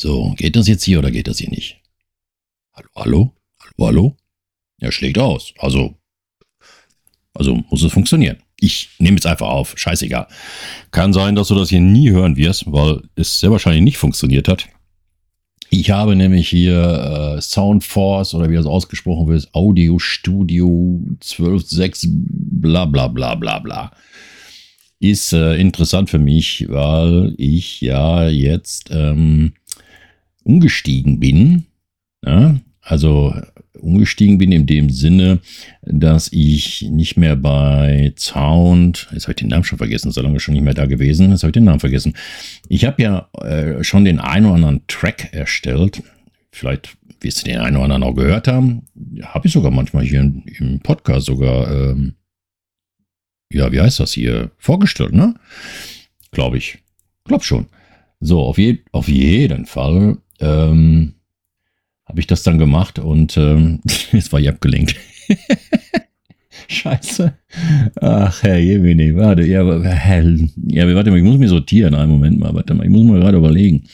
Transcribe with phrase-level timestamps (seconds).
[0.00, 1.78] So, geht das jetzt hier oder geht das hier nicht?
[2.72, 3.34] Hallo, hallo?
[3.60, 4.16] Hallo, hallo?
[4.78, 5.52] Er schlägt aus.
[5.58, 5.94] Also,
[7.34, 8.38] also muss es funktionieren.
[8.58, 9.74] Ich nehme jetzt einfach auf.
[9.76, 10.26] Scheißegal.
[10.90, 14.48] Kann sein, dass du das hier nie hören wirst, weil es sehr wahrscheinlich nicht funktioniert
[14.48, 14.70] hat.
[15.68, 22.86] Ich habe nämlich hier äh, Soundforce oder wie das ausgesprochen wird, Audio Studio 12.6 bla
[22.86, 23.92] bla bla bla bla.
[24.98, 29.52] Ist äh, interessant für mich, weil ich ja jetzt ähm,
[30.44, 31.64] umgestiegen bin.
[32.24, 32.60] Ja?
[32.80, 33.34] Also
[33.80, 35.40] umgestiegen bin in dem Sinne,
[35.82, 40.40] dass ich nicht mehr bei Sound, jetzt habe ich den Namen schon vergessen, so lange
[40.40, 42.14] schon nicht mehr da gewesen, jetzt habe ich den Namen vergessen.
[42.68, 46.02] Ich habe ja äh, schon den einen oder anderen Track erstellt,
[46.52, 48.86] vielleicht wirst du den einen oder anderen auch gehört haben,
[49.22, 52.14] habe ich sogar manchmal hier im, Podcast sogar, ähm,
[53.52, 55.34] ja, wie heißt das hier, vorgestellt, ne?
[56.30, 56.78] Glaube ich,
[57.24, 57.66] glaube schon.
[58.20, 61.14] So, auf, je, auf jeden Fall ähm,
[62.06, 63.80] habe ich das dann gemacht und ähm,
[64.12, 64.96] jetzt war ich abgelenkt.
[66.68, 67.32] Scheiße.
[68.00, 71.94] Ach, Herr Jemini, warte, ja, ja, warte mal, ich muss mich sortieren.
[71.94, 73.84] Einen Moment mal, warte mal, ich muss mal gerade überlegen.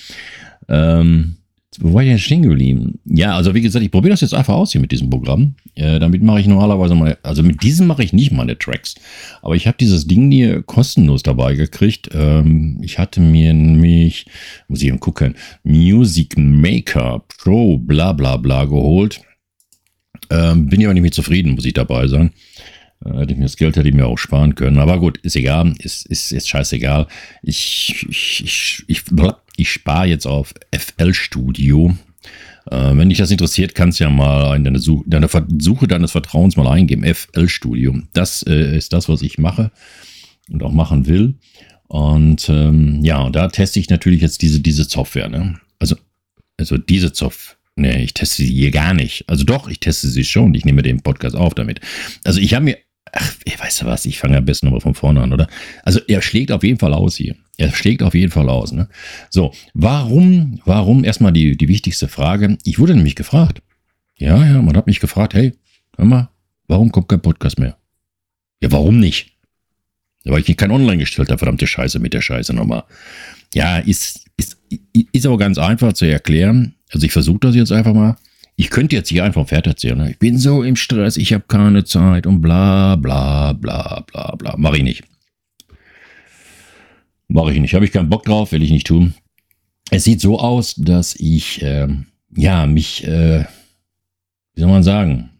[0.68, 1.36] Ähm,
[1.80, 2.98] wo war ich denn stehen geblieben?
[3.04, 5.54] Ja, also wie gesagt, ich probiere das jetzt einfach aus hier mit diesem Programm.
[5.74, 8.94] Äh, damit mache ich normalerweise mal, also mit diesem mache ich nicht meine Tracks.
[9.42, 12.08] Aber ich habe dieses Ding hier kostenlos dabei gekriegt.
[12.12, 14.26] Ähm, ich hatte mir nämlich,
[14.68, 19.20] muss ich mal gucken, Music Maker Pro bla bla bla geholt.
[20.30, 22.32] Ähm, bin ich aber nicht mehr zufrieden, muss ich dabei sagen.
[23.04, 24.78] Äh, hätte ich mir das Geld hätte ich mir auch sparen können.
[24.78, 27.06] Aber gut, ist egal, ist, ist, ist scheißegal.
[27.42, 29.02] Ich, ich, ich, ich,
[29.56, 31.96] ich spare jetzt auf FL Studio.
[32.70, 36.12] Äh, wenn dich das interessiert, kannst du ja mal in deine Suche, deine Suche deines
[36.12, 37.04] Vertrauens mal eingeben.
[37.04, 37.96] FL Studio.
[38.12, 39.70] Das äh, ist das, was ich mache
[40.50, 41.34] und auch machen will.
[41.88, 45.28] Und ähm, ja, da teste ich natürlich jetzt diese, diese Software.
[45.28, 45.58] Ne?
[45.78, 45.96] Also,
[46.58, 47.56] also diese Software.
[47.78, 49.28] Nee, ich teste sie hier gar nicht.
[49.28, 50.54] Also doch, ich teste sie schon.
[50.54, 51.80] Ich nehme den Podcast auf damit.
[52.24, 52.78] Also ich habe mir
[53.12, 55.48] Ach, weißt du was, ich fange am besten nochmal von vorne an, oder?
[55.84, 57.34] Also er schlägt auf jeden Fall aus hier.
[57.58, 58.72] Er schlägt auf jeden Fall aus.
[58.72, 58.88] Ne?
[59.30, 62.58] So, warum, warum, erstmal die, die wichtigste Frage.
[62.64, 63.62] Ich wurde nämlich gefragt.
[64.18, 65.52] Ja, ja, man hat mich gefragt, hey,
[65.96, 66.30] hör mal,
[66.68, 67.76] warum kommt kein Podcast mehr?
[68.62, 69.32] Ja, warum nicht?
[70.24, 72.84] Ja, weil ich kein Online gestellt habe, verdammte Scheiße mit der Scheiße nochmal.
[73.54, 74.58] Ja, ist, ist,
[75.12, 76.74] ist aber ganz einfach zu erklären.
[76.90, 78.16] Also ich versuche das jetzt einfach mal.
[78.56, 79.98] Ich könnte jetzt hier einfach fertig erzählen.
[79.98, 80.10] Ne?
[80.10, 84.54] Ich bin so im Stress, ich habe keine Zeit und bla bla bla bla bla.
[84.56, 85.04] Mach ich nicht.
[87.28, 87.74] Mache ich nicht.
[87.74, 89.14] Habe ich keinen Bock drauf, will ich nicht tun.
[89.90, 91.88] Es sieht so aus, dass ich, äh,
[92.36, 93.44] ja, mich, äh,
[94.54, 95.30] wie soll man sagen,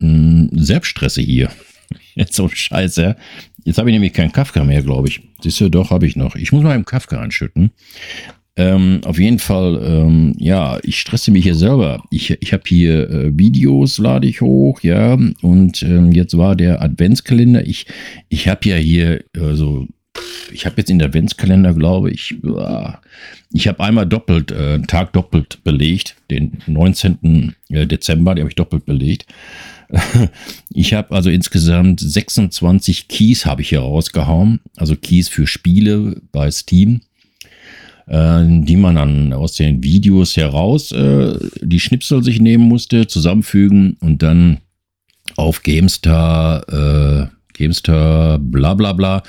[0.00, 1.50] hm, selbst stresse hier.
[2.14, 3.16] Jetzt so scheiße.
[3.64, 5.20] Jetzt habe ich nämlich keinen Kafka mehr, glaube ich.
[5.40, 6.36] Siehst du, doch, habe ich noch.
[6.36, 7.70] Ich muss mal im Kafka anschütten.
[8.56, 12.02] Ähm, auf jeden Fall, ähm, ja, ich stresse mich hier selber.
[12.10, 16.82] Ich, ich habe hier äh, Videos, lade ich hoch, ja, und ähm, jetzt war der
[16.82, 17.64] Adventskalender.
[17.64, 17.86] Ich,
[18.28, 19.86] ich habe ja hier, also,
[20.52, 22.36] ich habe jetzt in der Adventskalender, glaube ich,
[23.52, 27.54] ich habe einmal doppelt, äh, Tag doppelt belegt, den 19.
[27.68, 29.26] Äh, Dezember, den habe ich doppelt belegt.
[30.70, 36.50] Ich habe also insgesamt 26 Keys habe ich hier rausgehauen, also Keys für Spiele bei
[36.50, 37.00] Steam
[38.08, 43.96] äh, die man dann aus den Videos heraus äh, die Schnipsel sich nehmen musste, zusammenfügen
[44.00, 44.58] und dann
[45.36, 49.22] auf Gamestar, äh, Gamestar, bla bla bla,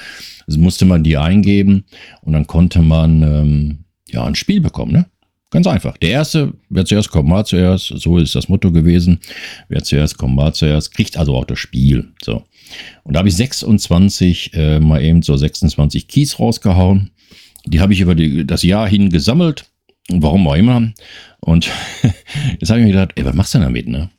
[0.49, 1.85] also musste man die eingeben
[2.21, 3.77] und dann konnte man ähm,
[4.09, 5.05] ja ein Spiel bekommen, ne?
[5.51, 5.97] Ganz einfach.
[5.97, 7.87] Der erste, wer zuerst kommt, war zuerst.
[7.87, 9.19] So ist das Motto gewesen.
[9.67, 10.93] Wer zuerst kommt, war zuerst.
[10.93, 12.11] Kriegt also auch das Spiel.
[12.23, 12.43] So.
[13.03, 17.09] Und da habe ich 26, äh, mal eben so 26 Keys rausgehauen.
[17.65, 19.65] Die habe ich über die, das Jahr hin gesammelt.
[20.07, 20.91] Warum auch immer.
[21.39, 21.69] Und
[22.59, 24.09] jetzt habe ich mir gedacht, ey, was machst du damit, ne?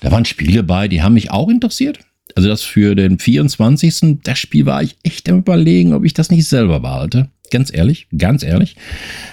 [0.00, 1.98] Da waren Spiele bei, die haben mich auch interessiert.
[2.34, 4.18] Also das für den 24.
[4.22, 7.30] Das Spiel war ich echt am überlegen, ob ich das nicht selber behalte.
[7.50, 8.76] Ganz ehrlich, ganz ehrlich.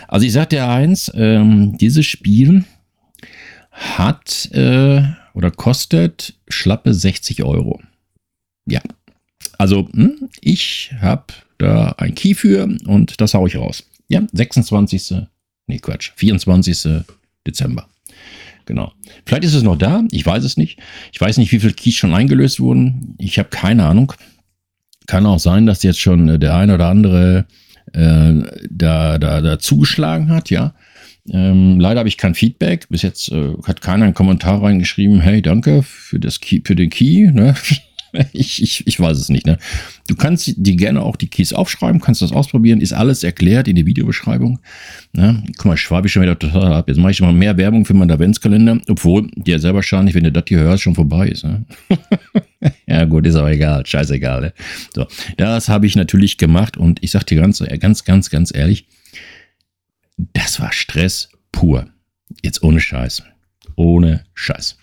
[0.08, 2.64] Also ich sagte dir eins, ähm, dieses Spiel
[3.72, 5.02] hat äh,
[5.34, 7.82] oder kostet schlappe 60 Euro.
[8.68, 8.82] Ja.
[9.58, 13.84] Also hm, ich habe da ein Key für und das haue ich raus.
[14.08, 15.16] Ja, 26.
[15.68, 16.12] Nee, Quatsch.
[16.16, 17.04] 24.
[17.48, 17.88] Dezember.
[18.66, 18.94] Genau.
[19.26, 20.04] Vielleicht ist es noch da.
[20.12, 20.80] Ich weiß es nicht.
[21.12, 23.16] Ich weiß nicht, wie viele Keys schon eingelöst wurden.
[23.18, 24.14] Ich habe keine Ahnung.
[25.08, 27.46] Kann auch sein, dass jetzt schon äh, der ein oder andere
[27.94, 28.34] äh,
[28.70, 30.74] da, da, da zugeschlagen hat, ja.
[31.30, 32.88] Ähm, leider habe ich kein Feedback.
[32.90, 36.90] Bis jetzt äh, hat keiner einen Kommentar reingeschrieben, hey, danke für, das Key, für den
[36.90, 37.32] Key.
[37.32, 37.56] Ne?
[38.34, 39.46] ich, ich, ich weiß es nicht.
[39.46, 39.58] Ne?
[40.08, 43.76] Du kannst dir gerne auch die Keys aufschreiben, kannst das ausprobieren, ist alles erklärt in
[43.76, 44.60] der Videobeschreibung.
[45.14, 45.44] Ne?
[45.58, 46.88] Guck mal, schwabe ich schon wieder total ab.
[46.88, 50.32] Jetzt mache ich mal mehr Werbung für meinen Adventskalender, obwohl der sehr wahrscheinlich, wenn du
[50.32, 51.44] das hier hörst, schon vorbei ist.
[51.44, 51.66] Ne?
[52.88, 54.42] ja gut, ist aber egal, scheißegal.
[54.42, 54.54] Ne?
[54.94, 55.08] So,
[55.38, 58.88] das habe ich natürlich gemacht und ich sage dir ganz, ganz, ganz, ganz ehrlich,
[60.34, 61.88] das war Stress pur.
[62.44, 63.24] Jetzt ohne Scheiß.
[63.76, 64.78] Ohne Scheiß.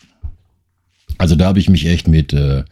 [1.19, 2.65] Also da habe ich mich echt mit, äh,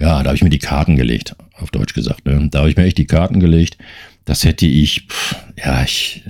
[0.00, 2.24] ja, da habe ich mir die Karten gelegt, auf Deutsch gesagt.
[2.24, 2.48] Ne?
[2.50, 3.78] Da habe ich mir echt die Karten gelegt.
[4.24, 6.22] Das hätte ich, pff, ja, ich,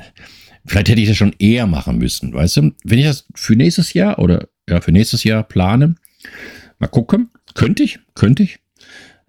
[0.65, 2.73] vielleicht hätte ich das schon eher machen müssen, weißt du?
[2.85, 5.97] Wenn ich das für nächstes Jahr oder ja, für nächstes Jahr plane,
[6.79, 8.59] mal gucken, könnte ich, könnte ich.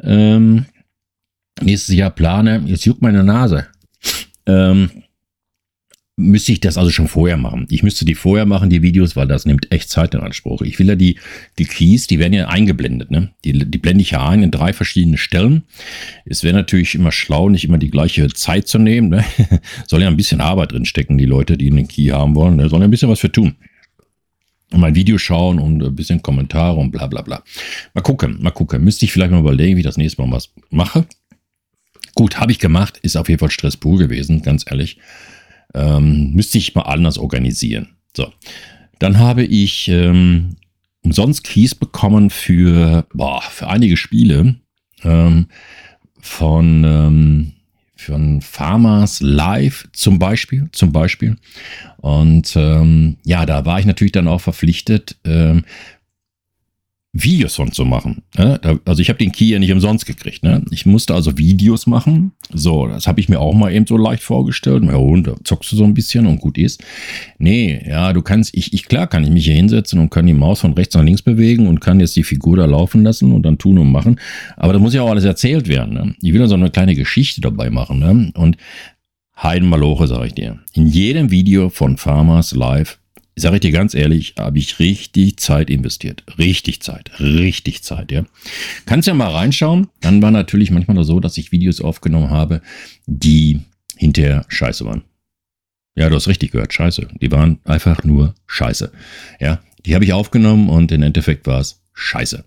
[0.02, 0.66] Ähm,
[1.62, 3.68] nächstes Jahr plane, jetzt juckt meine Nase.
[4.46, 5.04] Ähm,
[6.20, 7.66] müsste ich das also schon vorher machen.
[7.70, 10.62] Ich müsste die vorher machen, die Videos, weil das nimmt echt Zeit in Anspruch.
[10.62, 11.18] Ich will ja die,
[11.58, 13.32] die Keys, die werden ja eingeblendet, ne?
[13.46, 15.64] Die, die blende ich ja ein in drei verschiedene Stellen.
[16.26, 19.24] Es wäre natürlich immer schlau, nicht immer die gleiche Zeit zu nehmen, ne?
[19.88, 22.70] Soll ja ein bisschen Arbeit drin stecken, die Leute, die einen Key haben wollen, ne?
[22.70, 23.56] Sollen ja ein bisschen was für tun.
[24.72, 27.44] Und mein Video schauen und ein bisschen Kommentare und bla bla bla.
[27.94, 28.84] Mal gucken, mal gucken.
[28.84, 31.08] Müsste ich vielleicht mal überlegen, wie ich das nächste Mal was mache.
[32.14, 34.98] Gut, habe ich gemacht, ist auf jeden Fall Stress pur gewesen, ganz ehrlich.
[35.74, 37.90] Ähm, müsste ich mal anders organisieren.
[38.16, 38.32] So.
[39.00, 40.56] Dann habe ich ähm,
[41.04, 44.56] umsonst Keys bekommen für, boah, für einige Spiele
[45.04, 45.48] ähm,
[46.20, 47.52] von, ähm,
[47.96, 51.38] von Farmers Live zum Beispiel, zum Beispiel.
[51.98, 55.64] Und ähm, ja, da war ich natürlich dann auch verpflichtet, ähm,
[57.12, 58.22] Videos von zu machen.
[58.38, 58.60] Ne?
[58.86, 60.44] Also ich habe den Key ja nicht umsonst gekriegt.
[60.44, 60.64] Ne?
[60.70, 62.34] Ich musste also Videos machen.
[62.54, 64.84] So, das habe ich mir auch mal eben so leicht vorgestellt.
[64.84, 66.84] Ja, und da zockst du so ein bisschen und gut ist.
[67.40, 70.34] Nee, ja, du kannst, ich, ich klar kann ich mich hier hinsetzen und kann die
[70.34, 73.42] Maus von rechts nach links bewegen und kann jetzt die Figur da laufen lassen und
[73.42, 74.20] dann tun und machen.
[74.56, 75.96] Aber da muss ja auch alles erzählt werden.
[75.96, 76.16] Ne?
[76.22, 78.00] Ich will also eine kleine Geschichte dabei machen.
[78.00, 78.32] Ne?
[78.36, 78.58] Und
[79.42, 80.60] Heidenmaloche, sage ich dir.
[80.74, 82.99] In jedem Video von Farmers Live
[83.42, 86.24] sage ich dir ganz ehrlich, habe ich richtig Zeit investiert.
[86.38, 88.24] Richtig Zeit, richtig Zeit, ja.
[88.86, 89.88] Kannst ja mal reinschauen.
[90.02, 92.62] Dann war natürlich manchmal so, dass ich Videos aufgenommen habe,
[93.06, 93.62] die
[93.98, 95.04] hinterher scheiße waren.
[95.96, 97.08] Ja, du hast richtig gehört, scheiße.
[97.22, 98.92] Die waren einfach nur scheiße.
[99.40, 102.46] Ja, die habe ich aufgenommen und im Endeffekt war es scheiße.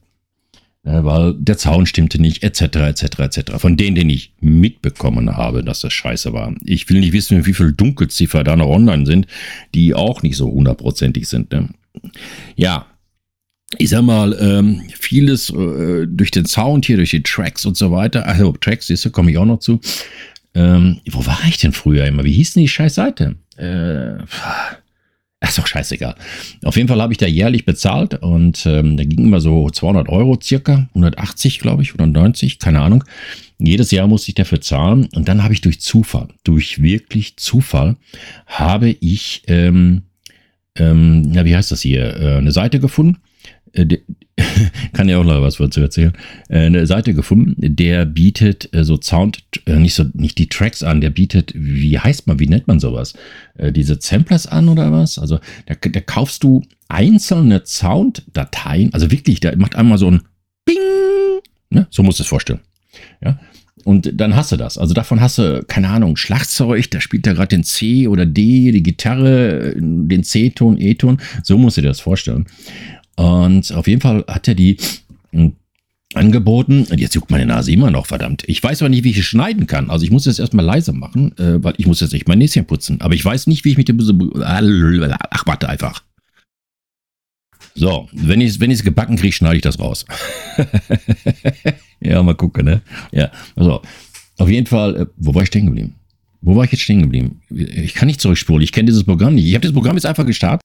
[0.85, 3.53] Weil der Zaun stimmte nicht, etc., etc., etc.
[3.59, 6.55] Von denen, den ich mitbekommen habe, dass das scheiße war.
[6.65, 9.29] Ich will nicht wissen, wie viele Dunkelziffer da noch online sind,
[9.75, 11.53] die auch nicht so hundertprozentig sind.
[11.53, 11.69] Ne?
[12.57, 12.87] Ja,
[13.79, 17.93] ich sag mal, ähm, vieles äh, durch den Sound hier, durch die Tracks und so
[17.93, 18.27] weiter.
[18.27, 19.81] Also Tracks, siehst du, komme ich auch noch zu.
[20.55, 22.25] Ähm, wo war ich denn früher immer?
[22.25, 23.37] Wie hieß denn die scheiß Seite?
[23.57, 24.25] Äh,
[25.49, 26.15] ist doch scheißegal.
[26.65, 30.09] Auf jeden Fall habe ich da jährlich bezahlt und ähm, da ging immer so 200
[30.09, 33.05] Euro circa, 180 glaube ich oder 90, keine Ahnung.
[33.59, 37.97] Jedes Jahr musste ich dafür zahlen und dann habe ich durch Zufall, durch wirklich Zufall,
[38.47, 40.03] habe ich, ähm,
[40.77, 43.19] ähm, ja, wie heißt das hier, äh, eine Seite gefunden.
[43.73, 43.99] Äh,
[44.93, 46.13] kann ja auch noch was dazu erzählen,
[46.49, 51.01] äh, eine Seite gefunden, der bietet äh, so Sound, nicht so, nicht die Tracks an,
[51.01, 53.15] der bietet, wie heißt man, wie nennt man sowas?
[53.59, 55.19] Diese Samplers an oder was?
[55.19, 60.23] Also da, da kaufst du einzelne Sounddateien, also wirklich, der macht einmal so ein
[60.65, 60.79] Bing,
[61.69, 61.87] ne?
[61.91, 62.61] so musst du es vorstellen.
[63.23, 63.39] Ja,
[63.85, 64.79] und dann hast du das.
[64.79, 68.71] Also davon hast du, keine Ahnung, Schlagzeug, da spielt er gerade den C oder D,
[68.71, 71.19] die Gitarre, den C-Ton, E-Ton.
[71.43, 72.47] So musst du dir das vorstellen.
[73.17, 74.79] Und auf jeden Fall hat er die
[75.31, 75.55] hm,
[76.15, 76.87] angeboten.
[76.91, 78.45] Und jetzt juckt meine Nase immer noch, verdammt.
[78.47, 79.91] Ich weiß aber nicht, wie ich es schneiden kann.
[79.91, 82.67] Also ich muss jetzt erstmal leise machen, äh, weil ich muss jetzt nicht mein Näschen
[82.67, 83.01] putzen.
[83.01, 84.01] Aber ich weiß nicht, wie ich mich dem...
[84.43, 86.03] Ach, warte einfach.
[87.75, 90.05] So, wenn ich es wenn gebacken kriege, schneide ich das raus.
[92.01, 92.83] ja, mal gucken, ne?
[93.13, 93.81] Ja, also
[94.37, 95.95] auf jeden Fall, äh, wo war ich stehen geblieben?
[96.43, 97.41] Wo war ich jetzt stehen geblieben?
[97.51, 98.63] Ich kann nicht zurückspulen.
[98.63, 99.47] Ich kenne dieses Programm nicht.
[99.47, 100.61] Ich habe das Programm jetzt einfach gestartet.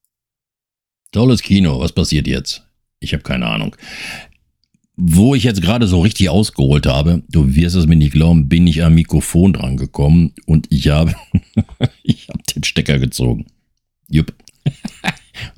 [1.11, 2.63] Tolles Kino, was passiert jetzt?
[2.99, 3.75] Ich habe keine Ahnung.
[4.95, 8.65] Wo ich jetzt gerade so richtig ausgeholt habe, du wirst es mir nicht glauben, bin
[8.65, 11.13] ich am Mikrofon dran gekommen und ich habe,
[12.03, 13.45] ich habe den Stecker gezogen.
[14.09, 14.33] Jupp.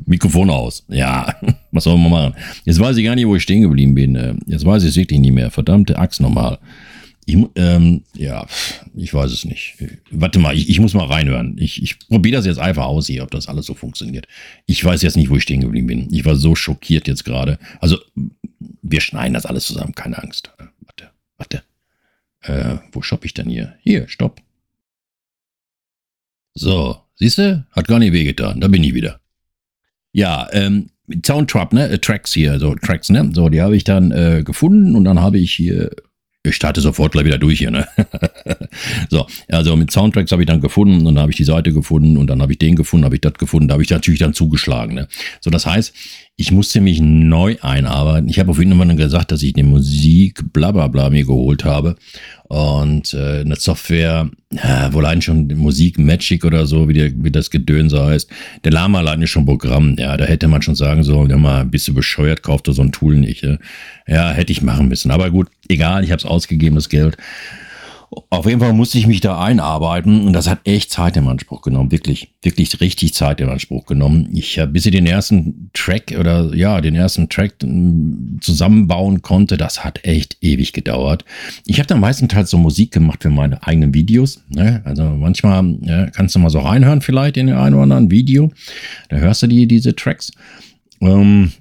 [0.05, 0.85] Mikrofon aus.
[0.89, 1.33] Ja,
[1.71, 2.33] was soll man machen?
[2.65, 4.41] Jetzt weiß ich gar nicht, wo ich stehen geblieben bin.
[4.45, 5.51] Jetzt weiß ich es wirklich nicht mehr.
[5.51, 6.59] Verdammte Axt nochmal.
[7.29, 8.47] Ich, ähm, ja,
[8.95, 9.75] ich weiß es nicht.
[10.09, 11.55] Warte mal, ich, ich muss mal reinhören.
[11.59, 14.27] Ich, ich probiere das jetzt einfach aus hier, ob das alles so funktioniert.
[14.65, 16.11] Ich weiß jetzt nicht, wo ich stehen geblieben bin.
[16.11, 17.59] Ich war so schockiert jetzt gerade.
[17.79, 17.99] Also,
[18.81, 20.51] wir schneiden das alles zusammen, keine Angst.
[20.79, 21.61] Warte, warte.
[22.41, 23.75] Äh, wo stopp ich denn hier?
[23.81, 24.41] Hier, stopp.
[26.55, 27.63] So, siehst du?
[27.73, 28.59] Hat gar nicht wehgetan.
[28.59, 29.19] Da bin ich wieder.
[30.13, 30.89] Ja, ähm,
[31.23, 31.89] Soundtrap, ne?
[31.89, 33.29] Äh, Tracks hier, so Tracks, ne?
[33.33, 35.91] So, die habe ich dann äh, gefunden und dann habe ich hier
[36.43, 37.87] ich starte sofort gleich wieder durch hier, ne?
[39.09, 42.15] so, also mit Soundtracks habe ich dann gefunden und dann habe ich die Seite gefunden
[42.15, 44.33] und dann habe ich den gefunden, habe ich das gefunden, da habe ich natürlich dann
[44.33, 45.07] zugeschlagen, ne?
[45.41, 45.93] So, das heißt,
[46.37, 48.29] ich musste mich neu einarbeiten.
[48.29, 51.65] Ich habe auf jeden Fall gesagt, dass ich eine Musik blablabla bla bla mir geholt
[51.65, 51.97] habe
[52.47, 57.29] und äh, eine Software, ja, wohl allein schon Musik Magic oder so, wie, der, wie
[57.29, 58.29] das Gedönse heißt.
[58.63, 59.97] Der Lama allein ist schon Programm.
[59.99, 62.81] Ja, da hätte man schon sagen sollen, ja mal, bist du bescheuert, kauft du so
[62.81, 63.43] ein Tool nicht.
[63.43, 63.57] Ja,
[64.07, 65.11] ja hätte ich machen müssen.
[65.11, 67.17] Aber gut, egal, ich habe es ausgegeben, das Geld.
[68.31, 71.61] Auf jeden Fall musste ich mich da einarbeiten und das hat echt Zeit im Anspruch
[71.61, 71.91] genommen.
[71.91, 74.29] Wirklich, wirklich richtig Zeit im Anspruch genommen.
[74.33, 79.57] Ich habe, bis ich den ersten Track oder ja, den ersten Track hm, zusammenbauen konnte,
[79.57, 81.23] das hat echt ewig gedauert.
[81.67, 84.43] Ich habe dann meistenteils so Musik gemacht für meine eigenen Videos.
[84.49, 84.81] Ne?
[84.85, 88.51] Also manchmal ja, kannst du mal so reinhören, vielleicht in ein oder anderen Video.
[89.09, 90.31] Da hörst du die, diese Tracks.
[90.99, 91.51] Ähm,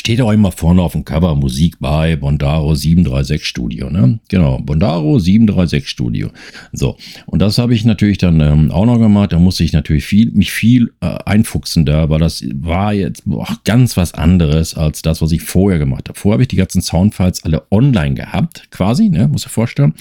[0.00, 4.18] Steht auch immer vorne auf dem Cover Musik bei Bondaro 736 Studio, ne?
[4.28, 6.30] Genau, Bondaro 736 Studio.
[6.72, 9.32] So, und das habe ich natürlich dann ähm, auch noch gemacht.
[9.32, 13.46] Da musste ich natürlich viel, mich viel äh, einfuchsen da, weil das war jetzt boah,
[13.66, 16.18] ganz was anderes als das, was ich vorher gemacht habe.
[16.18, 19.28] Vorher habe ich die ganzen Soundfiles alle online gehabt, quasi, ne?
[19.28, 19.92] Muss ich vorstellen.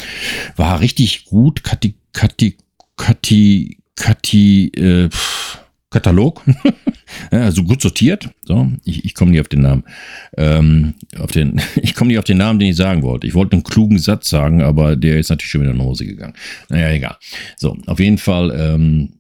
[0.56, 2.56] War richtig gut, Kati, Kati,
[2.96, 5.59] Kati, Kati, äh, pff
[5.92, 6.44] Katalog,
[7.32, 8.30] also gut sortiert.
[8.44, 9.84] So, ich, ich komme nicht auf den Namen.
[10.38, 13.26] Ähm, auf den, ich komme nicht auf den Namen, den ich sagen wollte.
[13.26, 16.06] Ich wollte einen klugen Satz sagen, aber der ist natürlich schon wieder in die Hose
[16.06, 16.34] gegangen.
[16.70, 17.18] Naja, egal.
[17.58, 19.14] So, auf jeden Fall, ähm,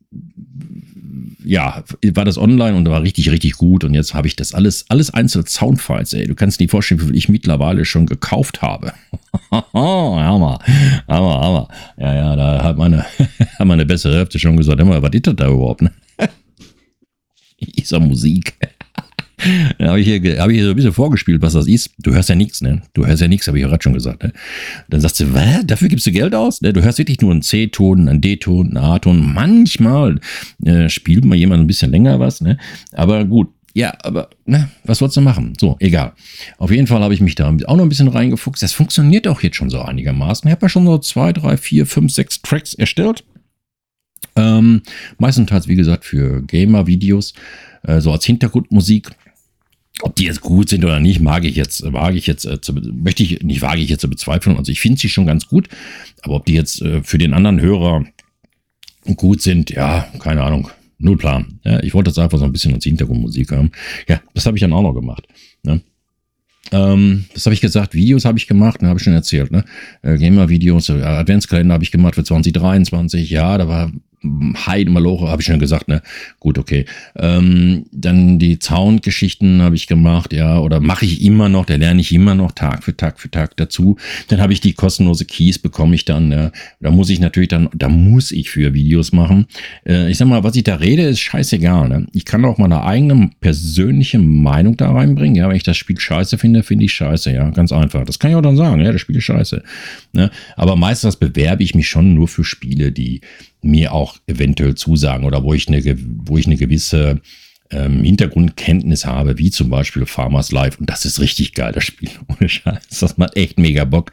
[1.43, 1.83] ja,
[2.13, 3.83] war das online und war richtig, richtig gut.
[3.83, 6.27] Und jetzt habe ich das alles, alles einzelne Soundfiles, ey.
[6.27, 8.93] Du kannst dir nicht vorstellen, wie viel ich mittlerweile schon gekauft habe.
[9.51, 10.59] hammer,
[11.07, 11.67] hammer, hammer.
[11.97, 13.05] Ja, ja, da hat meine,
[13.57, 15.91] hat meine bessere Hälfte schon gesagt, immer, was ist das da überhaupt, ne?
[17.83, 18.55] Sag Musik.
[19.77, 21.91] Dann habe ich, hier, hab ich hier so ein bisschen vorgespielt, was das ist.
[21.99, 22.81] Du hörst ja nichts, ne?
[22.93, 24.23] Du hörst ja nichts, habe ich gerade schon gesagt.
[24.23, 24.33] Ne?
[24.89, 25.65] Dann sagst du, was?
[25.65, 26.61] Dafür gibst du Geld aus?
[26.61, 26.73] Ne?
[26.73, 29.33] Du hörst wirklich nur einen C-Ton, einen D-Ton, einen A-Ton.
[29.33, 30.19] Manchmal
[30.65, 32.57] äh, spielt mal jemand ein bisschen länger was, ne?
[32.91, 35.53] Aber gut, ja, aber ne, was wolltest du machen?
[35.59, 36.13] So, egal.
[36.57, 38.61] Auf jeden Fall habe ich mich da auch noch ein bisschen reingefuchst.
[38.63, 40.47] Das funktioniert auch jetzt schon so einigermaßen.
[40.47, 43.23] Ich habe ja schon so zwei, drei, vier, fünf, sechs Tracks erstellt.
[44.35, 44.81] Ähm,
[45.17, 47.33] meistenteils, wie gesagt, für Gamer-Videos,
[47.83, 49.09] äh, so als Hintergrundmusik.
[50.01, 52.73] Ob die jetzt gut sind oder nicht, mag ich jetzt, wage ich jetzt, äh, zu,
[52.73, 54.57] möchte ich nicht, wage ich jetzt zu bezweifeln.
[54.57, 55.67] Also ich finde sie schon ganz gut,
[56.21, 58.05] aber ob die jetzt äh, für den anderen Hörer
[59.15, 61.59] gut sind, ja, keine Ahnung, null Plan.
[61.65, 63.71] Ja, ich wollte das einfach so ein bisschen als Hintergrundmusik haben.
[64.07, 65.27] Ja, das habe ich dann auch noch gemacht.
[65.63, 65.81] Ne?
[66.71, 69.65] Ähm, das habe ich gesagt, Videos habe ich gemacht, ne, habe ich schon erzählt, ne?
[70.01, 73.91] Äh, Gamer-Videos, äh, Adventskalender habe ich gemacht für 2023, ja, da war
[74.23, 76.01] Heide Maloche, habe ich schon gesagt, ne?
[76.39, 76.85] Gut, okay.
[77.15, 82.01] Ähm, dann die Soundgeschichten habe ich gemacht, ja, oder mache ich immer noch, da lerne
[82.01, 83.97] ich immer noch Tag für Tag für Tag dazu.
[84.27, 86.51] Dann habe ich die kostenlose Keys, bekomme ich dann, ne?
[86.81, 89.47] Da muss ich natürlich dann, da muss ich für Videos machen.
[89.85, 92.07] Äh, ich sag mal, was ich da rede, ist scheißegal, ne?
[92.13, 95.47] Ich kann auch meine eigene persönliche Meinung da reinbringen, ja.
[95.47, 97.49] Wenn ich das Spiel scheiße finde, finde ich scheiße, ja.
[97.51, 98.03] Ganz einfach.
[98.03, 99.63] Das kann ich auch dann sagen, ja, das Spiel ist scheiße.
[100.13, 100.29] Ne?
[100.55, 103.21] Aber meistens bewerbe ich mich schon nur für Spiele, die
[103.61, 105.83] mir auch eventuell zusagen oder wo ich eine,
[106.23, 107.21] wo ich eine gewisse
[107.71, 110.79] ähm, Hintergrundkenntnis habe, wie zum Beispiel Farmers Life.
[110.79, 112.09] Und das ist richtig geil, das Spiel.
[112.27, 112.99] Ohne Scheiß.
[112.99, 114.11] Das macht echt mega Bock.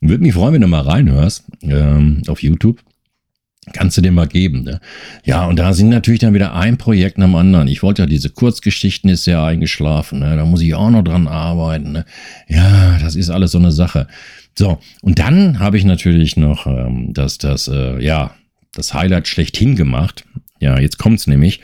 [0.00, 2.80] Würde mich freuen, wenn du mal reinhörst ähm, auf YouTube.
[3.74, 4.62] Kannst du dir mal geben.
[4.62, 4.80] Ne?
[5.24, 7.68] Ja, und da sind natürlich dann wieder ein Projekt nach dem anderen.
[7.68, 10.20] Ich wollte ja diese Kurzgeschichten ist sehr eingeschlafen.
[10.20, 10.36] Ne?
[10.36, 11.92] Da muss ich auch noch dran arbeiten.
[11.92, 12.06] Ne?
[12.48, 14.06] Ja, das ist alles so eine Sache.
[14.56, 18.34] So, und dann habe ich natürlich noch ähm, das, das, äh, ja,
[18.78, 20.24] das Highlight schlechthin gemacht.
[20.60, 21.60] Ja, jetzt kommt's nämlich.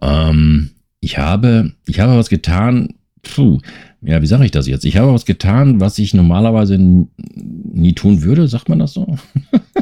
[0.00, 2.94] Ähm, ich habe, ich habe was getan.
[3.22, 3.60] Puh,
[4.02, 4.84] ja, wie sage ich das jetzt?
[4.84, 8.48] Ich habe was getan, was ich normalerweise nie tun würde.
[8.48, 9.16] Sagt man das so?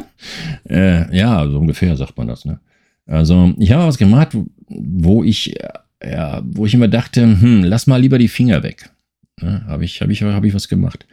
[0.69, 2.45] äh, ja, so ungefähr sagt man das.
[2.45, 2.59] Ne?
[3.05, 4.37] Also ich habe was gemacht,
[4.69, 5.55] wo ich,
[6.03, 8.89] ja, wo ich immer dachte, hm, lass mal lieber die Finger weg.
[9.41, 9.63] Ne?
[9.67, 11.05] Habe ich, habe ich, habe ich was gemacht.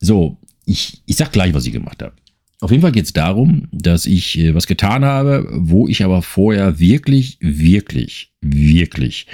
[0.00, 2.14] So, ich, ich sag gleich, was ich gemacht habe.
[2.60, 6.22] Auf jeden Fall geht es darum, dass ich äh, was getan habe, wo ich aber
[6.22, 9.26] vorher wirklich, wirklich, wirklich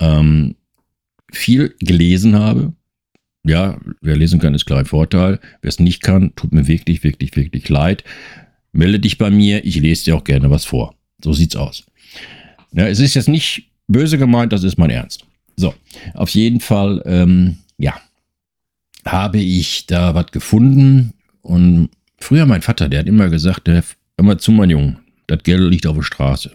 [0.00, 0.56] ähm,
[1.32, 2.74] viel gelesen habe.
[3.44, 5.40] Ja, wer lesen kann, ist klar ein Vorteil.
[5.62, 8.04] Wer es nicht kann, tut mir wirklich, wirklich, wirklich leid.
[8.72, 10.94] Melde dich bei mir, ich lese dir auch gerne was vor.
[11.22, 11.84] So sieht's aus.
[12.72, 15.24] Ja, es ist jetzt nicht böse gemeint, das ist mein Ernst.
[15.56, 15.74] So,
[16.14, 17.94] auf jeden Fall, ähm, ja,
[19.04, 21.90] habe ich da was gefunden und
[22.22, 23.82] Früher mein Vater, der hat immer gesagt, hör
[24.18, 26.52] mal zu, mein Junge, das Geld liegt auf der Straße.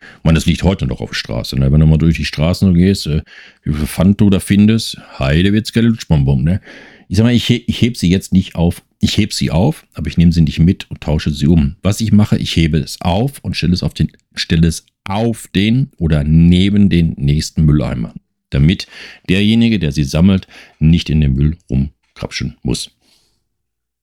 [0.00, 1.58] Ich meine, das liegt heute noch auf der Straße.
[1.58, 1.72] Ne?
[1.72, 3.22] Wenn du mal durch die Straßen gehst, äh,
[3.64, 6.44] wie viel Pfand du da findest, heide wird's keine Lutschbonbon.
[6.44, 6.60] Ne?
[7.08, 8.80] Ich sag mal, ich, ich heb sie jetzt nicht auf.
[9.00, 11.74] Ich heb sie auf, aber ich nehme sie nicht mit und tausche sie um.
[11.82, 15.48] Was ich mache, ich hebe es auf und stelle es auf den, stelle es auf
[15.48, 18.14] den oder neben den nächsten Mülleimer.
[18.50, 18.86] Damit
[19.28, 20.46] derjenige, der sie sammelt,
[20.78, 22.92] nicht in den Müll rumkrapschen muss.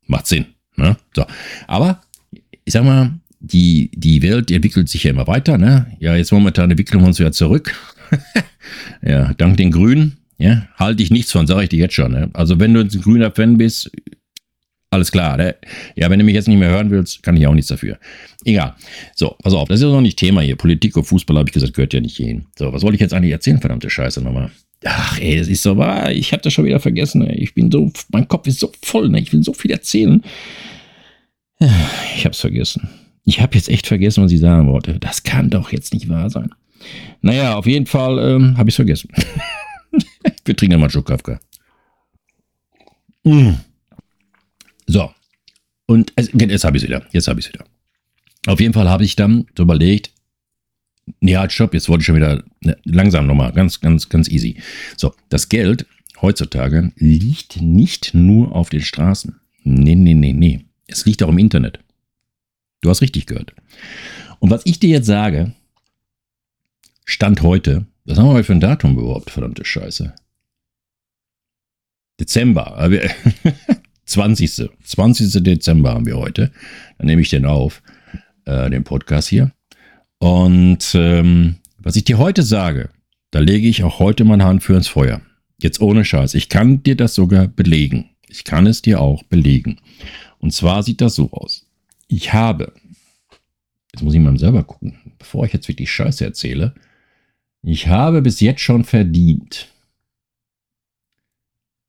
[0.08, 0.53] Macht Sinn.
[0.76, 0.98] Ne?
[1.16, 1.26] So.
[1.68, 2.02] Aber
[2.66, 5.58] ich sag mal, die, die Welt entwickelt sich ja immer weiter.
[5.58, 5.88] Ne?
[6.00, 7.76] Ja, jetzt momentan entwickeln wir uns ja zurück.
[9.02, 10.18] ja, dank den Grünen.
[10.38, 12.12] Ja, halte ich nichts von, sage ich dir jetzt schon.
[12.12, 12.30] Ne?
[12.34, 13.92] Also, wenn du ein grüner Fan bist,
[14.90, 15.38] alles klar.
[15.38, 15.56] Ne?
[15.96, 17.98] Ja, wenn du mich jetzt nicht mehr hören willst, kann ich auch nichts dafür.
[18.46, 18.76] Egal.
[19.16, 20.56] So, pass auf, das ist ja noch nicht Thema hier.
[20.56, 22.46] Politik und Fußball, habe ich gesagt, gehört ja nicht hin.
[22.58, 24.52] So, was wollte ich jetzt eigentlich erzählen, verdammte Scheiße nochmal?
[24.86, 26.12] Ach, ey, das ist so wahr.
[26.12, 27.26] Ich habe das schon wieder vergessen.
[27.26, 27.38] Ey.
[27.38, 29.10] Ich bin so, mein Kopf ist so voll.
[29.10, 29.20] Ne?
[29.20, 30.24] Ich will so viel erzählen.
[32.16, 32.90] Ich habe es vergessen.
[33.26, 35.00] Ich habe jetzt echt vergessen, was ich sagen wollte.
[35.00, 36.50] Das kann doch jetzt nicht wahr sein.
[37.22, 39.10] Naja, auf jeden Fall ähm, habe ich es vergessen.
[40.46, 41.40] Wir trinken mal einen Schluck Kafka.
[43.24, 43.52] Mm.
[44.88, 45.12] So.
[45.86, 47.04] Und es, jetzt habe ich es wieder.
[47.12, 47.66] Jetzt habe ich es wieder.
[48.48, 50.12] Auf jeden Fall habe ich dann so überlegt,
[51.24, 54.58] halt, stopp, jetzt wollte ich schon wieder ne, langsam nochmal, ganz, ganz, ganz easy.
[54.98, 55.86] So, das Geld
[56.22, 59.40] heutzutage liegt nicht nur auf den Straßen.
[59.64, 60.66] Nee, nee, nee, nee.
[60.88, 61.80] Es liegt auch im Internet.
[62.82, 63.54] Du hast richtig gehört.
[64.40, 65.54] Und was ich dir jetzt sage,
[67.06, 70.14] Stand heute, was haben wir heute für ein Datum überhaupt, verdammte Scheiße?
[72.20, 72.90] Dezember.
[74.06, 74.70] 20.
[74.84, 75.32] 20.
[75.44, 76.52] Dezember haben wir heute.
[76.98, 77.82] Dann nehme ich den auf,
[78.46, 79.52] äh, den Podcast hier.
[80.24, 82.92] Und ähm, was ich dir heute sage,
[83.32, 85.20] da lege ich auch heute meine Hand für ins Feuer.
[85.62, 86.34] Jetzt ohne Scheiß.
[86.36, 88.12] Ich kann dir das sogar belegen.
[88.30, 89.82] Ich kann es dir auch belegen.
[90.40, 91.68] Und zwar sieht das so aus.
[92.08, 92.72] Ich habe,
[93.94, 96.74] jetzt muss ich mal selber gucken, bevor ich jetzt wirklich Scheiße erzähle,
[97.62, 99.68] ich habe bis jetzt schon verdient.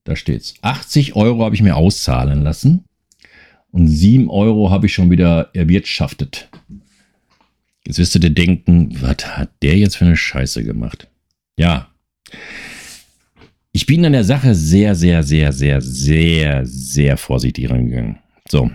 [0.03, 0.55] Da steht's.
[0.61, 2.83] 80 Euro habe ich mir auszahlen lassen
[3.71, 6.49] und 7 Euro habe ich schon wieder erwirtschaftet.
[7.87, 11.09] Jetzt wirst du dir denken, was hat der jetzt für eine Scheiße gemacht?
[11.59, 11.88] Ja.
[13.73, 18.19] Ich bin an der Sache sehr, sehr, sehr, sehr, sehr, sehr vorsichtig rangegangen.
[18.49, 18.71] So.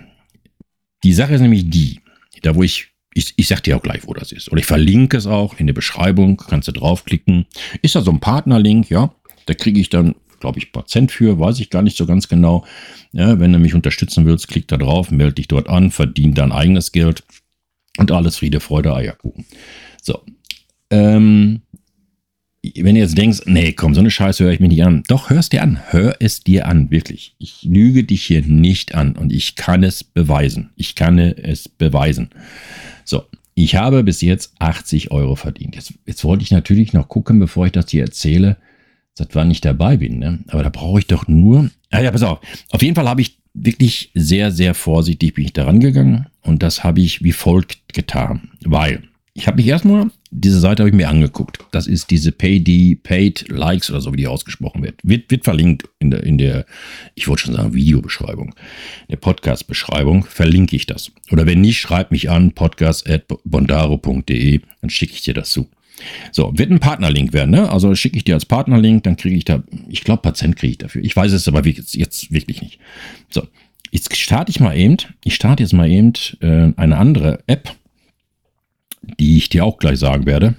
[1.02, 2.00] Die Sache ist nämlich die,
[2.42, 4.52] da wo ich, ich, ich sag dir auch gleich, wo das ist.
[4.52, 7.46] Oder ich verlinke es auch in der Beschreibung, kannst du draufklicken.
[7.82, 9.12] Ist da so ein Partnerlink, ja.
[9.46, 12.64] Da kriege ich dann, glaube ich, Prozent für, weiß ich gar nicht so ganz genau.
[13.12, 16.52] Ja, wenn du mich unterstützen willst, klick da drauf, melde dich dort an, verdien dein
[16.52, 17.24] eigenes Geld
[18.00, 19.44] und alles Friede, Freude, Eierkuchen.
[20.02, 20.20] So.
[20.90, 21.60] Ähm,
[22.62, 25.02] wenn du jetzt denkst, nee, komm, so eine Scheiße höre ich mich nicht an.
[25.06, 25.80] Doch, hör es dir an.
[25.90, 27.34] Hör es dir an, wirklich.
[27.38, 30.70] Ich lüge dich hier nicht an und ich kann es beweisen.
[30.76, 32.30] Ich kann es beweisen.
[33.04, 35.74] So, ich habe bis jetzt 80 Euro verdient.
[35.76, 38.56] Jetzt, jetzt wollte ich natürlich noch gucken, bevor ich das dir erzähle,
[39.14, 40.18] seit wann ich dabei bin.
[40.18, 40.40] Ne?
[40.48, 41.70] Aber da brauche ich doch nur.
[41.90, 42.40] Ah ja, pass auf.
[42.70, 46.84] Auf jeden Fall habe ich wirklich sehr, sehr vorsichtig bin ich daran gegangen und das
[46.84, 51.08] habe ich wie folgt getan, weil ich habe mich erstmal, diese Seite habe ich mir
[51.08, 51.60] angeguckt.
[51.70, 54.96] Das ist diese Pay Paid Likes oder so, wie die ausgesprochen wird.
[55.02, 56.66] Wird, wird verlinkt in der, in der,
[57.14, 58.54] ich wollte schon sagen, Videobeschreibung,
[59.08, 61.12] der Podcast-Beschreibung, verlinke ich das.
[61.30, 65.68] Oder wenn nicht, schreib mich an, podcast.bondaro.de, dann schicke ich dir das zu.
[66.32, 67.70] So, wird ein Partnerlink werden, ne?
[67.70, 70.78] Also schicke ich dir als Partnerlink, dann kriege ich da, ich glaube, Patient kriege ich
[70.78, 71.02] dafür.
[71.02, 72.78] Ich weiß es aber jetzt, jetzt wirklich nicht.
[73.30, 73.46] So,
[73.90, 77.76] jetzt starte ich mal eben, ich starte jetzt mal eben äh, eine andere App
[79.18, 80.54] die ich dir auch gleich sagen werde.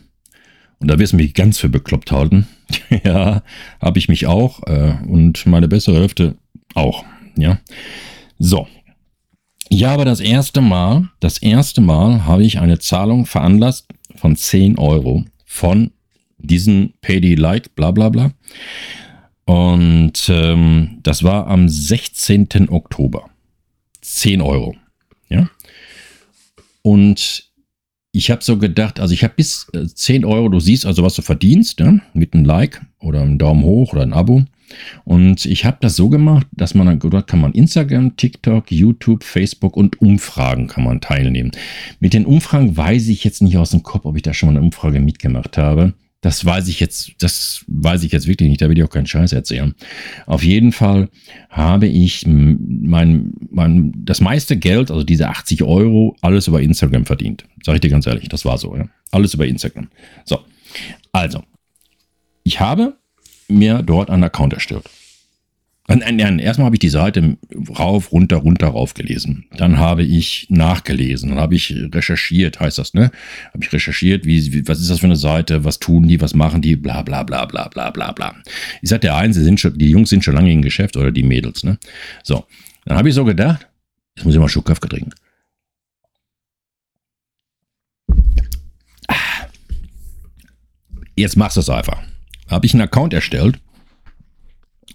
[0.79, 2.47] Und da wirst du mich ganz für bekloppt halten.
[3.03, 3.43] ja,
[3.79, 6.35] habe ich mich auch äh, und meine bessere Hälfte
[6.73, 7.05] auch.
[7.35, 7.59] Ja,
[8.39, 8.67] so.
[9.69, 14.77] Ja, aber das erste Mal, das erste Mal habe ich eine Zahlung veranlasst von 10
[14.77, 15.91] Euro von
[16.37, 18.31] diesen Payday Like, bla bla bla.
[19.43, 22.69] Und ähm, das war am 16.
[22.69, 23.29] Oktober.
[23.99, 24.75] 10 Euro.
[25.27, 25.49] Ja.
[26.83, 27.51] Und
[28.13, 31.15] ich habe so gedacht, also ich habe bis 10 äh, Euro, du siehst also, was
[31.15, 32.01] du verdienst, ne?
[32.13, 34.45] mit einem Like oder einem Daumen hoch oder ein Abo.
[35.03, 39.77] Und ich habe das so gemacht, dass man, dort kann man Instagram, TikTok, YouTube, Facebook
[39.77, 41.51] und Umfragen kann man teilnehmen.
[41.99, 44.57] Mit den Umfragen weiß ich jetzt nicht aus dem Kopf, ob ich da schon mal
[44.57, 45.93] eine Umfrage mitgemacht habe.
[46.21, 49.07] Das weiß ich jetzt, das weiß ich jetzt wirklich nicht, da will ich auch keinen
[49.07, 49.73] Scheiß erzählen.
[50.27, 51.09] Auf jeden Fall
[51.49, 57.45] habe ich mein, mein, das meiste Geld, also diese 80 Euro, alles über Instagram verdient.
[57.63, 58.85] Sag ich dir ganz ehrlich, das war so, ja.
[59.09, 59.89] Alles über Instagram.
[60.23, 60.39] So.
[61.11, 61.43] Also.
[62.43, 62.97] Ich habe
[63.51, 64.89] mir dort einen Account erstellt.
[65.87, 67.37] Nein, erstmal habe ich die Seite
[67.77, 69.45] rauf, runter, runter, rauf gelesen.
[69.57, 71.29] Dann habe ich nachgelesen.
[71.29, 73.11] Dann habe ich recherchiert, heißt das, ne?
[73.53, 76.33] Habe ich recherchiert, wie, wie, was ist das für eine Seite, was tun die, was
[76.33, 78.35] machen die, bla bla bla bla bla bla bla.
[78.81, 81.23] Ich sagte, der eins, sind schon, die Jungs sind schon lange im Geschäft oder die
[81.23, 81.77] Mädels, ne?
[82.23, 82.45] So.
[82.85, 83.67] Dann habe ich so gedacht,
[84.15, 85.11] jetzt muss ich mal Schubkaffee trinken.
[89.07, 89.47] Ah.
[91.15, 92.01] Jetzt machst du es einfach.
[92.51, 93.59] Habe ich einen Account erstellt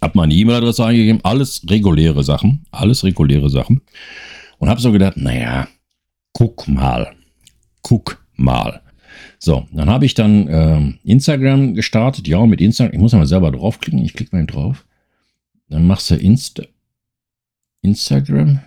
[0.02, 3.82] habe meine E-Mail-Adresse eingegeben, alles reguläre Sachen, alles reguläre Sachen.
[4.58, 5.68] Und habe so gedacht, naja,
[6.32, 7.14] guck mal,
[7.82, 8.80] guck mal.
[9.38, 12.26] So, dann habe ich dann äh, Instagram gestartet.
[12.28, 14.04] Ja, mit Instagram, ich muss mal selber draufklicken.
[14.04, 14.86] Ich klicke mal drauf.
[15.68, 16.62] Dann machst du Insta
[17.82, 18.60] Instagram,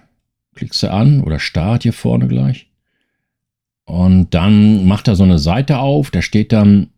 [0.56, 2.68] klickst du an oder Start hier vorne gleich.
[3.86, 6.90] Und dann macht er so eine Seite auf, da steht dann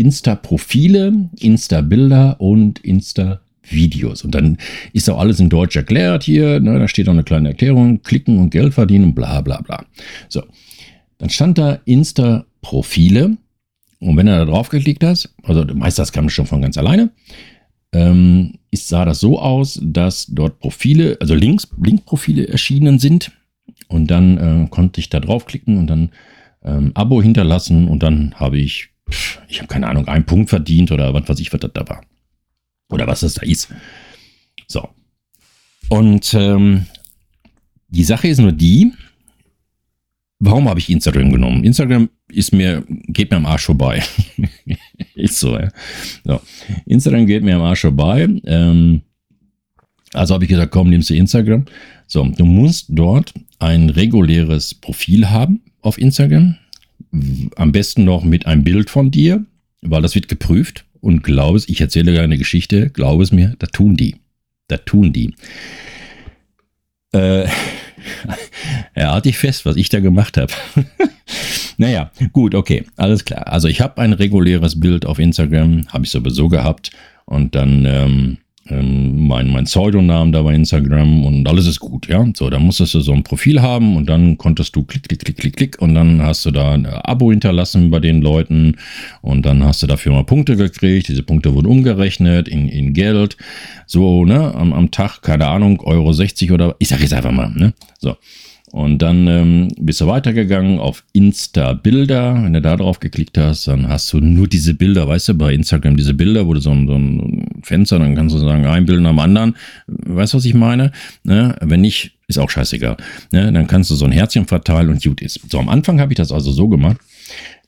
[0.00, 4.24] Insta-Profile, Insta-Bilder und Insta Videos.
[4.24, 4.58] Und dann
[4.92, 6.60] ist auch alles in Deutsch erklärt hier.
[6.60, 6.78] Ne?
[6.78, 8.02] Da steht auch eine kleine Erklärung.
[8.02, 9.84] Klicken und Geld verdienen, bla bla bla.
[10.28, 10.42] So.
[11.18, 13.36] Dann stand da Insta-Profile.
[14.00, 17.10] Und wenn du da drauf geklickt hast, also meistens kam schon von ganz alleine,
[17.92, 23.32] ähm, ist, sah das so aus, dass dort Profile, also Links, Link-Profile erschienen sind.
[23.88, 26.10] Und dann äh, konnte ich da draufklicken und dann
[26.64, 27.88] ähm, Abo hinterlassen.
[27.88, 28.88] Und dann habe ich,
[29.48, 32.02] ich habe keine Ahnung, einen Punkt verdient oder was weiß ich, was das da war.
[32.90, 33.68] Oder was das da ist.
[34.66, 34.88] So.
[35.88, 36.86] Und ähm,
[37.88, 38.92] die Sache ist nur die,
[40.38, 41.64] warum habe ich Instagram genommen?
[41.64, 44.02] Instagram ist mir, geht mir am Arsch vorbei.
[45.14, 45.68] ist so, ja.
[46.24, 46.40] So.
[46.86, 48.28] Instagram geht mir am Arsch vorbei.
[48.44, 49.02] Ähm,
[50.12, 51.66] also habe ich gesagt, komm, nimmst du Instagram.
[52.06, 56.56] So, du musst dort ein reguläres Profil haben auf Instagram.
[57.56, 59.44] Am besten noch mit einem Bild von dir,
[59.82, 60.84] weil das wird geprüft.
[61.00, 64.16] Und glaube es, ich erzähle eine Geschichte, glaube es mir, da tun die.
[64.68, 65.34] Da tun die.
[67.12, 67.46] Äh,
[68.94, 70.52] er hatte ich fest, was ich da gemacht habe.
[71.78, 73.48] naja, gut, okay, alles klar.
[73.48, 76.90] Also ich habe ein reguläres Bild auf Instagram, habe ich sowieso gehabt.
[77.24, 78.38] Und dann ähm,
[78.70, 82.24] mein, mein Pseudonamen da bei Instagram und alles ist gut, ja.
[82.34, 85.36] So, dann musstest du so ein Profil haben und dann konntest du klick, klick, klick,
[85.36, 88.76] klick, klick und dann hast du da ein Abo hinterlassen bei den Leuten
[89.22, 91.08] und dann hast du dafür mal Punkte gekriegt.
[91.08, 93.36] Diese Punkte wurden umgerechnet in, in Geld.
[93.86, 97.50] So, ne, am, am Tag, keine Ahnung, Euro 60 oder, ich sag jetzt einfach mal,
[97.50, 98.16] ne, so.
[98.72, 102.44] Und dann ähm, bist du weitergegangen auf Insta-Bilder.
[102.44, 105.52] Wenn du da drauf geklickt hast, dann hast du nur diese Bilder, weißt du, bei
[105.52, 108.86] Instagram diese Bilder, wo du so ein, so ein Fenster, dann kannst du sagen, ein
[108.86, 109.56] Bild dem anderen.
[109.86, 110.92] Weißt du, was ich meine?
[111.24, 111.56] Ne?
[111.60, 112.96] Wenn nicht, ist auch scheißegal.
[113.32, 113.52] Ne?
[113.52, 115.40] Dann kannst du so ein Herzchen verteilen und gut ist.
[115.50, 116.98] So, am Anfang habe ich das also so gemacht,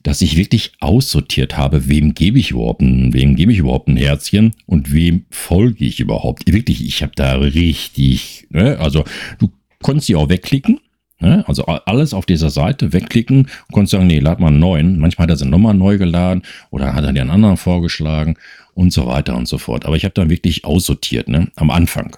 [0.04, 3.96] dass ich wirklich aussortiert habe, wem gebe ich überhaupt ein, wem gebe ich überhaupt ein
[3.96, 6.52] Herzchen und wem folge ich überhaupt.
[6.52, 8.78] Wirklich, ich habe da richtig, ne?
[8.78, 9.04] also
[9.38, 10.80] du konntest die auch wegklicken,
[11.22, 11.44] Ne?
[11.46, 14.98] Also alles auf dieser Seite wegklicken und konntest sagen, nee, lad mal einen neuen.
[14.98, 18.34] Manchmal hat er sie nochmal neu geladen oder hat er dir einen anderen vorgeschlagen
[18.74, 19.86] und so weiter und so fort.
[19.86, 21.48] Aber ich habe dann wirklich aussortiert, ne?
[21.54, 22.16] am Anfang.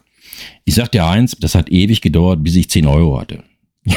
[0.64, 3.44] Ich sag dir eins, das hat ewig gedauert, bis ich 10 Euro hatte.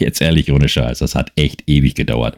[0.00, 2.36] Jetzt ehrlich, ohne Scheiß, das hat echt ewig gedauert.